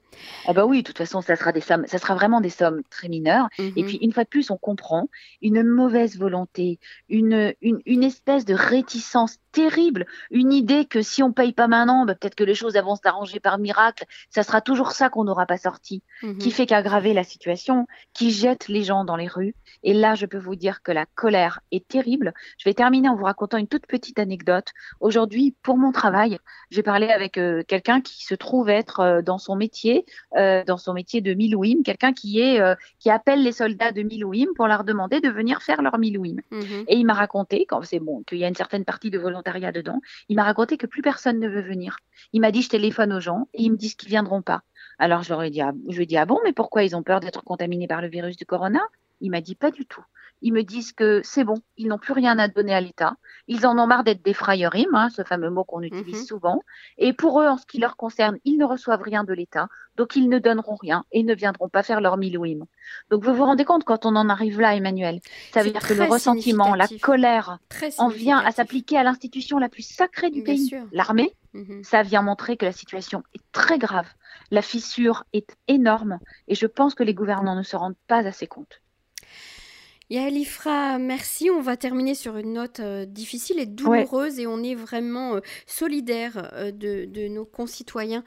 Ah 0.48 0.54
bah 0.54 0.66
oui, 0.66 0.84
de 0.84 0.88
toute 0.88 0.98
façon, 0.98 1.20
ça 1.22 1.36
sera 1.36 1.52
des 1.52 1.60
sommes, 1.60 1.86
ça 1.86 1.98
sera 1.98 2.16
vraiment 2.16 2.40
des 2.40 2.50
sommes 2.50 2.82
très 2.90 3.10
mineures. 3.10 3.50
Et 3.58 3.72
mhm. 3.72 3.86
puis 3.86 3.98
une 4.02 4.14
fois 4.14 4.24
de 4.24 4.30
plus, 4.30 4.52
on 4.52 4.58
comprend 4.58 5.10
une 5.42 5.64
mauvaise 5.64 6.18
volonté, 6.18 6.80
une, 7.10 7.54
une, 7.62 7.82
une 7.86 8.04
espèce 8.04 8.46
de 8.46 8.54
réticence 8.54 9.38
terrible, 9.52 10.06
une 10.32 10.54
idée 10.54 10.86
que 10.86 11.02
si 11.02 11.24
on 11.24 11.32
paye 11.32 11.54
pas 11.54 11.68
maintenant, 11.68 12.06
bah, 12.06 12.16
peut-être 12.16 12.36
que 12.36 12.44
les 12.44 12.56
choses 12.56 12.76
vont 12.76 12.96
s'arranger 12.96 13.40
par 13.40 13.58
miracle. 13.58 14.06
Ça 14.30 14.44
sera 14.44 14.62
toujours 14.62 14.92
ça 14.92 15.10
qu'on 15.10 15.24
n'aura 15.24 15.46
pas 15.46 15.58
sorti, 15.58 16.04
mhm. 16.24 16.38
qui 16.38 16.52
fait 16.52 16.66
qu'aggraver 16.66 17.14
la 17.14 17.24
situation, 17.24 17.88
qui 18.14 18.32
jette 18.32 18.68
les 18.68 18.84
gens 18.84 19.06
dans 19.06 19.16
les 19.16 19.28
rues. 19.28 19.56
Et 19.84 19.94
là, 19.94 20.16
je 20.16 20.26
peux 20.26 20.38
vous 20.38 20.56
dire 20.56 20.82
que 20.84 20.92
la 20.92 21.06
colère 21.06 21.60
est 21.72 21.88
terrible. 21.88 22.34
Je 22.58 22.70
vais 22.70 22.74
terminer 22.74 23.10
en 23.10 23.16
vous 23.16 23.26
racontant 23.26 23.58
une 23.58 23.68
toute 23.68 23.88
petite 23.88 24.20
anecdote. 24.20 24.68
Aujourd'hui, 25.00 25.56
pour 25.64 25.78
mon 25.78 25.92
travail, 25.92 26.38
j'ai 26.72 26.84
parlé 26.84 27.10
avec 27.10 27.38
euh, 27.38 27.64
quelqu'un 27.68 28.02
qui 28.02 28.26
se 28.26 28.36
trouve 28.36 28.70
être 28.70 29.00
euh, 29.00 29.22
dans 29.22 29.38
son 29.38 29.56
métier, 29.56 30.06
euh, 30.36 30.64
dans 30.64 30.78
son 30.78 30.94
métier 30.94 31.22
de 31.22 31.34
Milouim, 31.34 31.84
quelqu'un 31.84 32.14
qui 32.14 32.40
est 32.40 32.60
qui 33.00 33.10
appelle 33.10 33.44
les 33.44 33.52
soldats 33.52 33.92
de 33.92 34.02
Milouim 34.02 34.48
pour 34.56 34.68
leur 34.68 34.84
demander 34.84 35.22
de 35.22 35.30
venir 35.30 35.62
faire 35.62 35.82
leur 35.82 35.98
Milouim. 35.98 36.36
Mhm. 36.52 36.86
Et 36.88 36.98
il 36.98 37.06
m'a 37.06 37.14
raconté, 37.14 37.66
quand 37.66 37.82
c'est 37.84 38.00
bon, 38.00 38.24
qu'il 38.24 38.38
y 38.38 38.46
a 38.46 38.48
une 38.48 38.56
certaine 38.56 38.86
partie 38.86 39.10
de 39.10 39.18
il 40.30 40.36
m'a 40.36 40.44
raconté 40.44 40.78
que 40.78 40.88
plus 40.88 41.02
personne 41.02 41.40
ne 41.40 41.48
veut 41.48 41.62
venir. 41.62 41.98
Il 42.34 42.42
m'a 42.42 42.52
dit 42.52 42.62
je 42.62 42.70
téléphone 42.70 43.14
aux 43.14 43.20
gens 43.20 43.48
et 43.54 43.64
ils 43.64 43.72
me 43.72 43.78
disent 43.78 43.96
qu'ils 43.96 44.10
viendront 44.10 44.42
pas. 44.42 44.62
Alors 44.98 45.24
je 45.24 45.30
leur 45.30 45.44
ai 45.44 45.50
dit, 45.50 45.62
ah, 45.62 45.74
je 45.88 45.96
lui 45.96 46.04
ai 46.04 46.06
dit 46.06 46.18
ah 46.18 46.26
bon, 46.26 46.40
mais 46.44 46.54
pourquoi 46.54 46.84
ils 46.84 46.96
ont 46.96 47.04
peur 47.04 47.20
d'être 47.20 47.44
contaminés 47.44 47.88
par 47.88 48.02
le 48.02 48.10
virus 48.10 48.38
du 48.38 48.46
corona? 48.46 48.82
Il 49.22 49.32
m'a 49.32 49.42
dit 49.42 49.56
pas 49.56 49.72
du 49.72 49.86
tout. 49.86 50.04
Ils 50.42 50.54
me 50.54 50.64
disent 50.64 50.94
que 50.94 51.22
c'est 51.24 51.44
bon, 51.44 51.56
ils 51.78 51.88
n'ont 51.88 51.98
plus 51.98 52.14
rien 52.14 52.40
à 52.40 52.48
donner 52.48 52.74
à 52.74 52.82
l'État. 52.82 53.16
Ils 53.48 53.66
en 53.66 53.78
ont 53.78 53.88
marre 53.88 54.04
d'être 54.04 54.24
des 54.24 54.34
frayerim, 54.34 54.94
hein, 54.94 55.10
ce 55.10 55.24
fameux 55.24 55.50
mot 55.50 55.64
qu'on 55.64 55.82
utilise 55.82 56.22
mhm. 56.22 56.26
souvent. 56.26 56.62
Et 56.98 57.14
pour 57.14 57.42
eux, 57.42 57.48
en 57.48 57.58
ce 57.58 57.66
qui 57.66 57.80
leur 57.80 57.98
concerne, 57.98 58.38
ils 58.46 58.58
ne 58.58 58.66
reçoivent 58.66 59.02
rien 59.02 59.24
de 59.24 59.34
l'État, 59.34 59.68
donc 59.98 60.16
ils 60.16 60.30
ne 60.30 60.40
donneront 60.40 60.76
rien 60.76 61.04
et 61.12 61.24
ne 61.24 61.34
viendront 61.34 61.68
pas 61.68 61.84
faire 61.84 62.00
leur 62.00 62.18
milouim. 62.18 62.66
Donc 63.10 63.24
vous 63.24 63.34
vous 63.34 63.44
rendez 63.44 63.66
compte 63.66 63.84
quand 63.84 64.06
on 64.06 64.16
en 64.16 64.30
arrive 64.30 64.62
là, 64.62 64.76
Emmanuel? 64.76 65.20
Ça 65.54 65.62
veut 65.62 65.72
dire 65.72 65.86
que 65.86 65.94
le 65.94 66.04
ressentiment, 66.04 66.76
la 66.76 66.88
colère, 67.02 67.60
en 67.98 68.08
vient 68.08 68.40
à 68.40 68.52
s'appliquer 68.52 68.98
à 68.98 69.04
l'institution 69.04 69.60
la 69.60 69.70
plus 69.70 69.84
sacrée 69.84 70.30
du 70.30 70.44
pays, 70.44 70.74
l'armée. 70.92 71.36
Mhm. 71.54 71.84
Ça 71.84 72.04
vient 72.04 72.22
montrer 72.22 72.56
que 72.56 72.66
la 72.66 72.72
situation 72.72 73.24
est 73.34 73.42
très 73.52 73.80
grave. 73.80 74.08
La 74.52 74.62
fissure 74.62 75.26
est 75.34 75.56
énorme 75.68 76.20
et 76.48 76.56
je 76.56 76.66
pense 76.66 76.96
que 76.96 77.04
les 77.04 77.14
gouvernants 77.14 77.56
ne 77.56 77.64
se 77.64 77.76
rendent 77.76 77.98
pas 78.08 78.26
assez 78.28 78.48
compte. 78.48 78.82
Yael 80.10 80.38
Ifra, 80.38 80.98
merci. 80.98 81.52
On 81.52 81.62
va 81.62 81.78
terminer 81.78 82.16
sur 82.16 82.36
une 82.38 82.54
note 82.54 82.80
euh, 82.80 83.06
difficile 83.06 83.60
et 83.60 83.68
douloureuse 83.68 84.40
et 84.40 84.48
on 84.48 84.64
est 84.64 84.74
vraiment 84.74 85.36
euh, 85.36 85.40
solidaire 85.68 86.50
euh, 86.54 86.72
de, 86.72 87.28
nos 87.28 87.46
concitoyens 87.46 88.24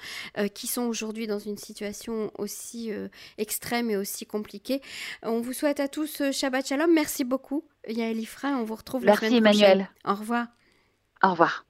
qui 0.54 0.66
sont 0.66 0.82
aujourd'hui 0.82 1.26
dans 1.26 1.38
une 1.38 1.56
situation 1.56 2.30
aussi 2.38 2.90
extrême 3.38 3.90
et 3.90 3.96
aussi 3.96 4.26
compliquée. 4.26 4.80
On 5.22 5.40
vous 5.40 5.52
souhaite 5.52 5.80
à 5.80 5.88
tous 5.88 6.30
Shabbat 6.30 6.66
Shalom. 6.66 6.92
Merci 6.92 7.24
beaucoup 7.24 7.64
Yael 7.88 8.20
Ifra. 8.20 8.48
On 8.50 8.64
vous 8.64 8.76
retrouve 8.76 9.04
la 9.04 9.12
merci, 9.12 9.26
semaine 9.26 9.42
prochaine. 9.42 9.88
Au 10.04 10.14
revoir. 10.14 10.46
Au 11.22 11.30
revoir. 11.30 11.64